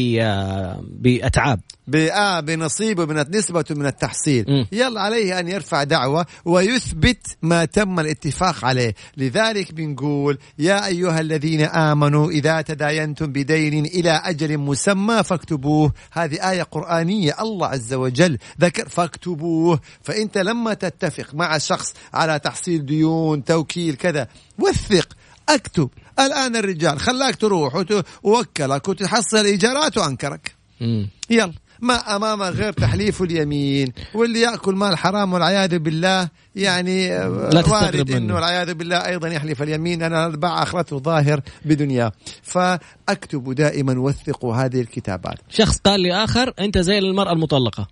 [1.03, 1.61] بأتعاب.
[1.87, 4.45] بآه بنصيبه من نسبة من التحصيل.
[4.49, 4.66] مم.
[4.72, 8.95] يلا عليه أن يرفع دعوة ويثبت ما تم الاتفاق عليه.
[9.16, 15.93] لذلك بنقول يا أيها الذين آمنوا إذا تداينتم بدين إلى أجل مسمى فاكتبوه.
[16.12, 17.35] هذه آية قرآنية.
[17.41, 19.80] الله عز وجل ذكر فاكتبوه.
[20.03, 24.28] فأنت لما تتفق مع شخص على تحصيل ديون توكيل كذا
[24.59, 25.09] وثق
[25.49, 25.91] اكتب.
[26.21, 27.85] الآن الرجال خلاك تروح
[28.23, 30.55] ووكلك وتحصل إيجارات وأنكرك.
[30.81, 31.09] مم.
[31.31, 37.83] يلا ما امامه غير تحليف اليمين واللي يأكل مال حرام والعياذ بالله يعني لا تستغرب
[37.83, 38.19] وارد منه.
[38.19, 42.12] إنه والعياذ بالله أيضا يحلف اليمين أنا باع اخرته ظاهر بدنياه.
[42.43, 45.39] فاكتبوا دائما وثقوا هذه الكتابات.
[45.49, 47.89] شخص قال لآخر أنت زي المرأة المطلقة.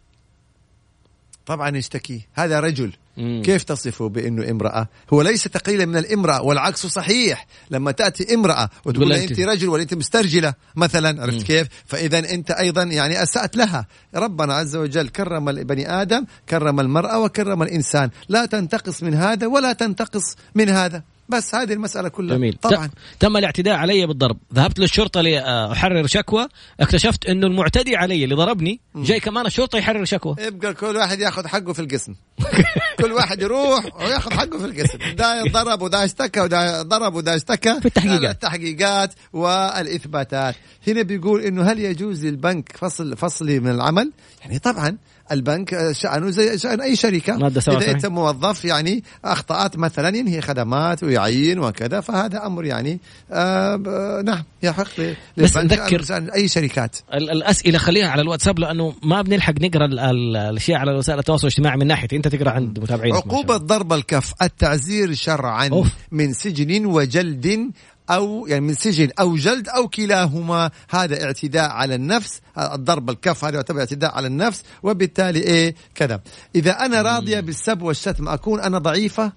[1.47, 2.27] طبعا يشتكي.
[2.35, 2.93] هذا رجل.
[3.17, 3.43] مم.
[3.45, 7.47] كيف تصفه بانه امرأة هو ليس تقليلا من الامرأة والعكس صحيح.
[7.71, 12.19] لما تأتي امرأة وتقول تقول لها أنت رجل ولا انت مسترجلة مثلا عرفت كيف؟ فإذا
[12.19, 13.87] أنت أيضا يعني أسأت لها.
[14.15, 18.11] ربنا عز وجل كرم البني آدم كرم المرأة وكرم الإنسان.
[18.29, 21.03] لا تنتقص من هذا ولا تنتقص من هذا.
[21.29, 22.37] بس هذه المسألة كلها.
[22.37, 22.59] جميل.
[22.62, 22.91] طبعا.
[23.20, 24.37] تم الاعتداء علي بالضرب.
[24.55, 26.49] ذهبت للشرطة لأحرر شكوى.
[26.81, 30.37] اكتشفت انه المعتدي علي اللي ضربني جاي كمان الشرطة يحرر شكوى.
[30.39, 32.14] يبقى كل واحد ياخذ حقه في القسم.
[33.03, 34.99] كل واحد يروح وياخذ حقه في القسم.
[35.16, 37.81] ده ضرب وده اشتكى وده ضرب وده اشتكى.
[37.81, 38.35] في التحقيقات.
[38.35, 40.55] التحقيقات والإثباتات.
[40.89, 44.99] هنا بيقول إنه هل يجوز للبنك فصل فصلي من العمل؟ يعني طبعا
[45.33, 47.37] البنك شأنه زي شأن أي شركة.
[47.37, 53.01] مادة إذا أنت موظف يعني أخطأت مثلا ينهي خدمات ويعين وكذا فهذا أمر يعني
[53.33, 55.01] آه نعم يحق
[55.37, 56.05] بس نذكر
[56.35, 56.97] أي شركات.
[57.14, 62.09] الأسئلة خليها على الواتساب لأنه ما بنلحق نقرأ الأشياء على وسائل التواصل الاجتماعي من ناحية.
[62.12, 65.89] أنت تقرأ عند متابعين عقوبة ضرب الكف التعزير شرعا أوف.
[66.12, 67.70] من سجن وجلد
[68.15, 70.71] أو يعني من سجن أو جلد أو كلاهما.
[70.91, 72.41] هذا اعتداء على النفس.
[72.59, 74.63] الضرب الكف هذا يعتبر اعتداء على النفس.
[74.83, 76.21] وبالتالي إيه؟ كذا.
[76.55, 79.33] إذا أنا راضية بالسب والشتم أكون أنا ضعيفة؟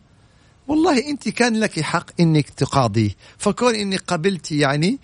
[0.68, 3.10] والله أنت كان لك حق أنك تقاضيه.
[3.38, 5.00] فكون أنك قبلتي يعني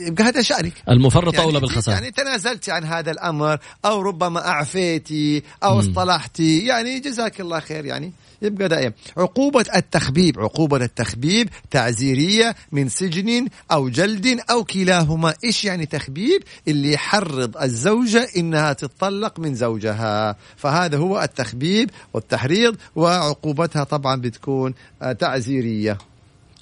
[0.00, 0.72] يبقى هذا شأنك.
[0.88, 1.94] المفرط يعني أولى بالخسارة.
[1.94, 8.12] يعني تنازلت عن هذا الأمر أو ربما أعفيتي أو اصطلحتي يعني جزاك الله خير يعني
[8.42, 8.92] يبقى دائم.
[9.16, 15.34] عقوبة التخبيب عقوبة التخبيب تعزيرية من سجن أو جلد أو كلاهما.
[15.44, 20.36] إيش يعني تخبيب؟ اللي يحرض الزوجة إنها تتطلق من زوجها.
[20.56, 25.98] فهذا هو التخبيب والتحريض وعقوبتها طبعا بتكون آه، تعزيرية.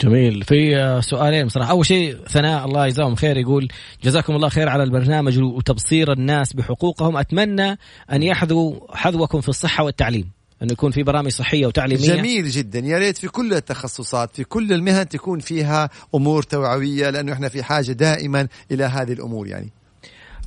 [0.01, 0.45] جميل.
[0.45, 1.71] في سؤالين بصراحة.
[1.71, 3.69] أول شيء ثناء الله يجزاهم خير يقول
[4.05, 7.17] جزاكم الله خير على البرنامج وتبصير الناس بحقوقهم.
[7.17, 7.79] أتمنى
[8.13, 10.31] أن يحذوا حذوكم في الصحة والتعليم.
[10.63, 12.17] انه يكون في برامج صحية وتعليمية.
[12.17, 12.79] جميل جدا.
[12.79, 17.63] يا ريت في كل التخصصات في كل المهن تكون فيها أمور توعوية لأنه إحنا في
[17.63, 19.71] حاجة دائما إلى هذه الأمور يعني.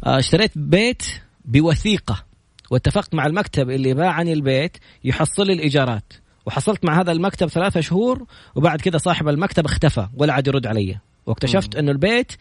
[0.06, 1.04] آه، اشتريت بيت
[1.45, 2.24] بوثيقة
[2.72, 6.14] واتفقت مع المكتب اللي باعني البيت يحصل لي الإيجارات.
[6.50, 8.26] وحصلت مع هذا المكتب ثلاثة شهور
[8.56, 10.97] وبعد كده صاحب المكتب اختفى ولا عاد يرد علي.
[11.26, 12.32] واكتشفت إنه البيت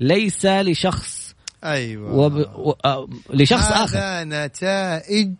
[0.00, 2.14] ليس لشخص أيوه.
[2.14, 2.32] وب...
[2.36, 2.74] و...
[2.84, 3.08] آه...
[3.30, 3.98] لشخص هذا آخر.
[3.98, 5.34] هذا نتائج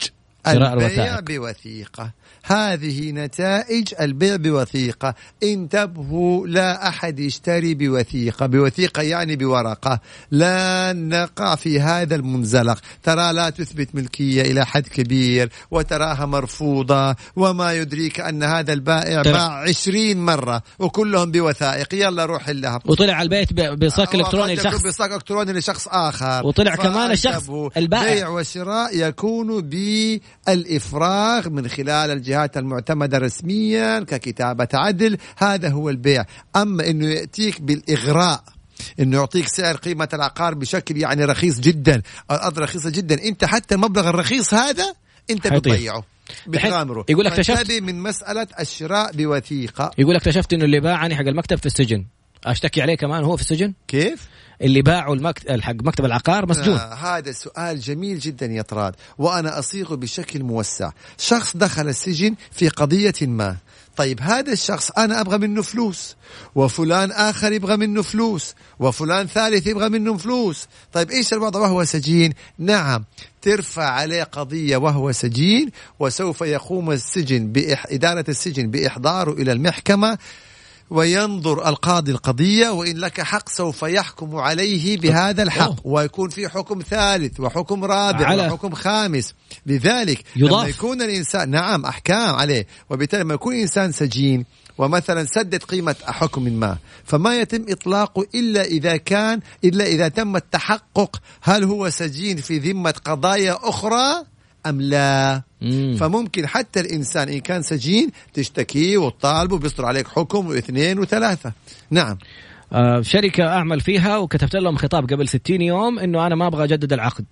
[0.46, 2.12] البيع بوثيقة.
[2.52, 5.14] هذه نتائج البيع بوثيقة.
[5.42, 8.46] انتبهوا لا أحد يشتري بوثيقة.
[8.46, 10.00] بوثيقة يعني بورقة.
[10.30, 12.78] لا نقع في هذا المنزلق.
[13.02, 19.68] ترى لا تثبت ملكية إلى حد كبير وتراها مرفوضة وما يدريك أن هذا البائع باع
[19.68, 21.94] عشرين مرة وكلهم بوثائق.
[21.94, 24.82] يلا روح لها وطلع البيت بصك إلكتروني لشخص.
[24.82, 26.46] بصك إلكتروني لشخص آخر.
[26.46, 28.14] وطلع كمان الشخص البائع.
[28.14, 36.24] بيع وشراء يكون بالإفراغ من خلال الجهات المعتمدة رسميا ككتابة عدل هذا هو البيع.
[36.56, 38.44] أما أنه يأتيك بالإغراء
[39.00, 43.24] إنه يعطيك سعر قيمة العقار بشكل يعني رخيص جدا الأرض رخيصة جدا.
[43.24, 44.94] أنت حتى المبلغ الرخيص هذا
[45.30, 46.04] أنت بتضيعه
[46.46, 49.90] بتغامره يقول لك اكتشفت من مسألة الشراء بوثيقة.
[49.98, 52.04] يقول لك اكتشفت إنه اللي باعني حق المكتب في السجن.
[52.44, 54.28] أشتكي عليه كمان هو في السجن؟ كيف؟
[54.62, 56.76] اللي باعوا المكتب حق مكتب العقار مسجون.
[56.76, 60.90] آه هذا سؤال جميل جدا يا طراد وأنا اصيغه بشكل موسع.
[61.18, 63.56] شخص دخل السجن في قضية ما.
[63.96, 66.16] طيب هذا الشخص أنا أبغى منه فلوس
[66.54, 70.66] وفلان آخر يبغى منه فلوس وفلان ثالث يبغى منه فلوس.
[70.92, 73.04] طيب إيش الوضع وهو سجين؟ نعم
[73.42, 77.86] ترفع عليه قضية وهو سجين وسوف يقوم السجن بإح...
[77.90, 80.18] إدارة السجن بإحضاره إلى المحكمة.
[80.90, 85.74] وينظر القاضي القضية وإن لك حق سوف يحكم عليه بهذا الحق.
[85.84, 88.46] ويكون في حكم ثالث وحكم رابع على.
[88.46, 89.34] وحكم خامس
[89.66, 90.52] لذلك يضاف.
[90.52, 94.44] لما يكون الإنسان نعم أحكام عليه وبالتالي لما يكون إنسان سجين
[94.78, 101.20] ومثلا سدد قيمة حكم ما فما يتم إطلاقه إلا إذا كان إلا إذا تم التحقق
[101.42, 104.24] هل هو سجين في ذمة قضايا أخرى
[104.66, 105.42] أم لا.
[105.60, 105.96] مم.
[106.00, 111.52] فممكن حتى الإنسان إن كان سجين تشتكيه وتطالبه بيصدر عليك حكم واثنين وثلاثة.
[111.90, 112.18] نعم.
[112.72, 116.92] آه شركة أعمل فيها وكتبت لهم خطاب قبل 60 يوم إنه أنا ما أبغى أجدد
[116.92, 117.24] العقد.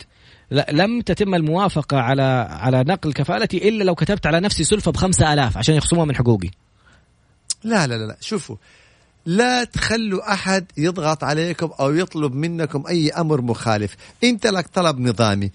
[0.50, 5.32] لا لم تتم الموافقة على على نقل كفالتي إلا لو كتبت على نفسي سلفة بخمسة
[5.32, 6.50] ألاف عشان يخصموها من حقوقي.
[7.64, 8.16] لا لا لا, لا.
[8.20, 8.56] شوفوا
[9.26, 13.96] لا تخلوا أحد يضغط عليكم أو يطلب منكم أي أمر مخالف.
[14.24, 15.50] أنت لك طلب نظامي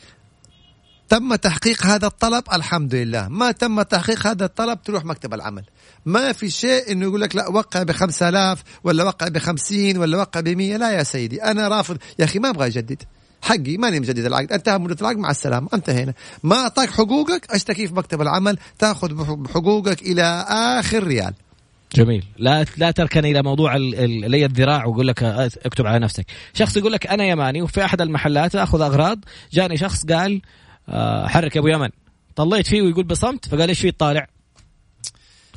[1.12, 5.64] تم تحقيق هذا الطلب؟ الحمد لله ما تم تحقيق هذا الطلب تروح مكتب العمل.
[6.06, 10.40] ما في شيء إنه يقول لك لا وقع بخمسة آلاف ولا وقع بخمسين ولا وقع
[10.40, 10.78] بمية.
[10.78, 11.98] لا يا سيدي أنا رافض.
[12.20, 13.04] يا أخي ما أبغى أجدد.
[13.42, 14.52] حقي ماني مجدد العقد.
[14.52, 15.18] انتهى مدة العقد.
[15.18, 15.68] مع السلامة.
[15.74, 16.14] انتهينا.
[16.44, 18.58] ما أعطاك حقوقك؟ أشتكي في مكتب العمل.
[18.80, 21.34] تأخذ بحقوقك إلى آخر ريال.
[21.96, 22.26] جميل.
[22.38, 26.26] لا لا تركن إلى موضوع هي الذراع ويقول لك اكتب على نفسك.
[26.54, 29.20] شخص يقول لك أنا يماني وفي أحد المحلات أخذ أغراض.
[29.54, 30.42] جاني شخص قال آه،
[31.28, 31.90] حرك يا ابو يمن
[32.36, 34.28] طليت فيه ويقول بصمت فقال إيش فيه طالع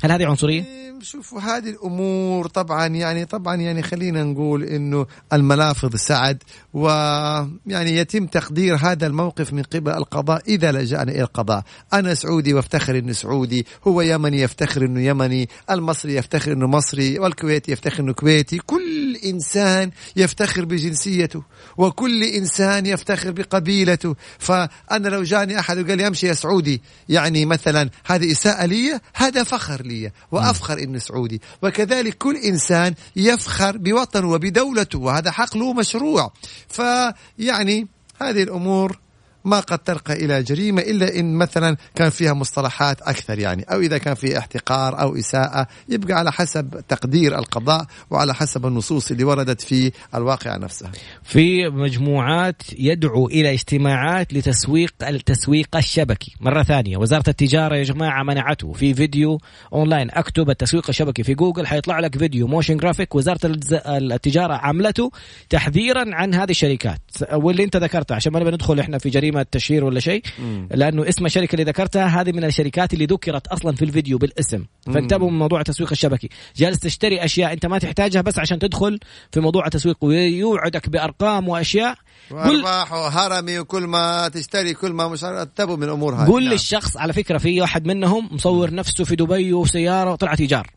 [0.03, 2.47] هل هذه عنصرية؟ شوفوا هذه الأمور.
[2.47, 6.43] طبعا يعني طبعا يعني خلينا نقول إنه الملافظ سعد
[6.73, 12.97] ويعني يتم تقدير هذا الموقف من قبل القضاء إذا لجأنا إلى القضاء، أنا سعودي وافتخر
[12.97, 18.57] إني سعودي، هو يمني يفتخر إنه يمني، المصري يفتخر إنه مصري، والكويتي يفتخر إنه كويتي،
[18.57, 21.43] كل إنسان يفتخر بجنسيته،
[21.77, 27.89] وكل إنسان يفتخر بقبيلته، فأنا لو جاني أحد وقال لي أمشي يا سعودي يعني مثلا
[28.05, 34.99] هذه إساءة لي، هذا فخر لي وأفخر اني سعودي، وكذلك كل إنسان يفخر بوطنه وبدولته
[34.99, 36.33] وهذا حق له مشروع.
[36.69, 37.87] فيعني
[38.21, 39.04] هذه الأمور
[39.45, 43.97] ما قد ترقى إلى جريمة إلا إن مثلا كان فيها مصطلحات أكثر يعني أو إذا
[43.97, 49.61] كان في احتقار أو إساءة يبقى على حسب تقدير القضاء وعلى حسب النصوص اللي وردت
[49.61, 50.91] في الواقعة نفسها.
[51.23, 58.71] في مجموعات يدعو إلى اجتماعات لتسويق التسويق الشبكي، مرة ثانية وزارة التجارة يا جماعة منعته
[58.73, 59.39] في فيديو
[59.73, 60.11] أونلاين.
[60.11, 62.47] اكتب التسويق الشبكي في جوجل حيطلع لك فيديو.
[62.47, 63.39] motion graphic وزارة
[63.85, 65.11] التجارة عملته
[65.49, 67.01] تحذيرا عن هذه الشركات.
[67.33, 70.23] واللي أنت ذكرته عشان ما نبي ندخل إحنا في جريمة جريمه تشهير ولا شيء
[70.71, 74.65] لأنه اسم الشركة اللي ذكرتها هذه من الشركات اللي ذكرت أصلا في الفيديو بالاسم.
[74.93, 76.29] فانتبهوا من موضوع التسويق الشبكي.
[76.55, 78.99] جالس تشتري أشياء أنت ما تحتاجها بس عشان تدخل
[79.31, 81.95] في موضوع التسويق ويوعدك بأرقام وأشياء.
[82.31, 86.53] وأرباح وهرمي وكل ما تشتري كل ما مش انتبهوا من الأمور هذه قول نعم.
[86.53, 90.67] للشخص على فكرة في واحد منهم مصور نفسه في دبي وسيارة وطلعت ايجار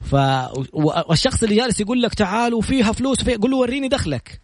[0.00, 0.14] ف
[1.08, 4.40] والشخص اللي جالس يقول لك تعال وفيها فلوس وفيها قول له وريني دخلك.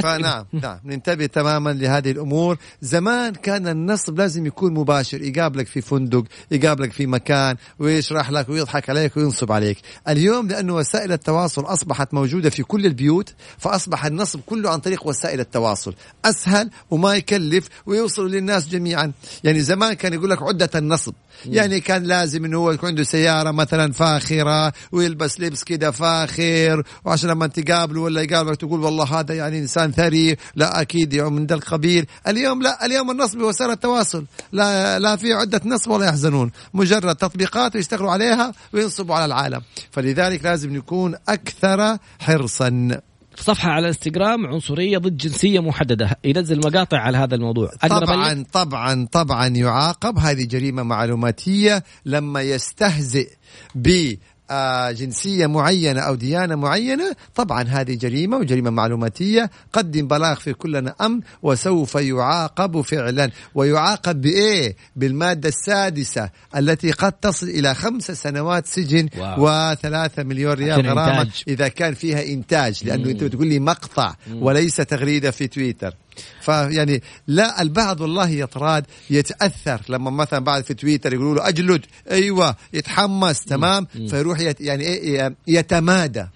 [0.00, 2.58] فنعم نعم ننتبه تماما لهذه الأمور.
[2.82, 8.90] زمان كان النصب لازم يكون مباشر يقابلك في فندق يقابلك في مكان ويشرح لك ويضحك
[8.90, 9.78] عليك وينصب عليك.
[10.08, 15.40] اليوم لأنه وسائل التواصل أصبحت موجودة في كل البيوت فأصبح النصب كله عن طريق وسائل
[15.40, 15.94] التواصل.
[16.24, 19.12] أسهل وما يكلف ويوصل للناس جميعا.
[19.44, 21.12] يعني زمان كان يقول لك عدة النصب.
[21.46, 27.30] يعني كان لازم إنه هو يكون عنده سيارة مثلا فاخرة ويلبس لبس كده فاخر وعشان
[27.30, 31.54] لما تقابله ولا يقابلك تقول والله هذا يعني إنسان ثري لا أكيد يوم من ذا
[31.54, 32.06] القبيل.
[32.28, 34.26] اليوم لا اليوم النصب بوسائل التواصل.
[34.52, 36.50] لا لا في عدة نصب ولا يحزنون.
[36.74, 39.60] مجرد تطبيقات ويشتغلوا عليها وينصبوا على العالم.
[39.90, 43.00] فلذلك لازم نكون أكثر حرصا.
[43.36, 46.18] صفحة على الانستغرام عنصرية ضد جنسية محددة.
[46.24, 47.70] ينزل مقاطع على هذا الموضوع.
[47.88, 53.30] طبعا طبعا طبعا يعاقب هذه جريمة معلوماتية لما يستهزئ
[53.74, 54.14] ب
[54.92, 59.50] جنسية معينة أو ديانة معينة طبعا هذه جريمة وجريمة معلوماتية.
[59.72, 63.30] قدم بلاغ في كلنا أمن وسوف يعاقب فعلا.
[63.54, 71.30] ويعاقب بإيه؟ بالمادة السادسة التي قد تصل إلى خمس سنوات سجن وثلاثة مليون ريال غرامة
[71.48, 75.94] إذا كان فيها إنتاج لأنه أنت بتقول لي مقطع وليس تغريدة في تويتر.
[76.40, 79.80] فيعني لا البعض والله يطراد يتأثر.
[79.88, 85.34] لما مثلا بعد في تويتر يقولوا له أجلد أيوه يتحمس تمام؟ فيروح يت يعني إيه
[85.46, 86.26] يتمادى.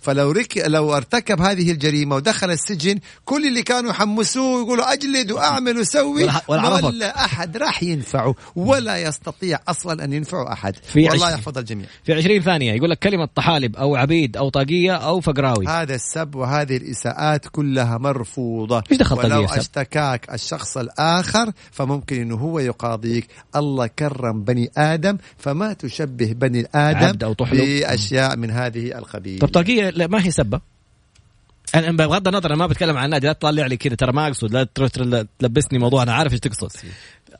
[0.00, 5.78] فلو رك لو ارتكب هذه الجريمة ودخل السجن كل اللي كانوا يحمسوه يقولوا أجلد وأعمل
[5.78, 10.76] وسوي ولا, ولا أحد راح ينفعه ولا يستطيع أصلا أن ينفعه أحد.
[10.92, 11.30] في والله.
[11.30, 11.86] يحفظ الجميع.
[12.04, 15.66] في 20 ثانية يقول لك كلمة طحالب أو عبيد أو طاقية أو فقراوي.
[15.66, 18.82] هذا السب وهذه الإساءات كلها مرفوضة.
[18.92, 23.26] إيش دخل ولو أشتكاك الشخص الآخر فممكن أنه هو يقاضيك.
[23.56, 29.38] الله كرم بني آدم فما تشبه بني آدم أو بأشياء من هذه القبيل.
[29.38, 30.60] طب طاقية ما هي سبة؟
[31.74, 34.52] أنا بغض النظر أنا ما بتكلم عن النادي لا تطلع لي كذا ترى ما أقصد.
[34.52, 36.70] لا تلبسني موضوع أنا عارف إيش تقصد.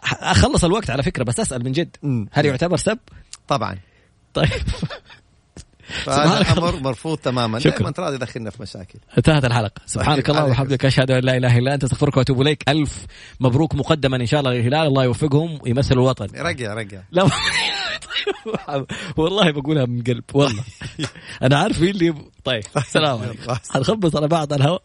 [0.02, 1.96] أخلص الوقت على فكرة بس أسأل من جد.
[2.32, 2.98] هل يعتبر سب؟
[3.48, 3.78] طبعا.
[4.34, 4.48] طيب.
[5.88, 7.58] فهذا الأمر مرفوض تماما.
[7.58, 7.90] شكرا.
[7.90, 8.98] ترى يدخلنا في مشاكل.
[9.18, 9.82] انتهت الحلقة.
[9.86, 12.68] سبحانك اللهم وبحمدك أشهد أن لا إله إلا أنت أستغفرك وأتوب إليك.
[12.68, 13.06] ألف
[13.40, 14.86] مبروك مقدما إن شاء الله للهلال.
[14.86, 16.26] الله يوفقهم ويمثلوا الوطن.
[16.36, 17.26] رقع رقع لا.
[19.16, 20.24] والله بقولها من قلب.
[20.34, 20.64] والله.
[21.42, 22.14] أنا عارف اللي
[22.44, 22.62] طيب
[22.94, 23.54] سلام عليكم.
[23.70, 24.82] حنخبص على بعض الهواء.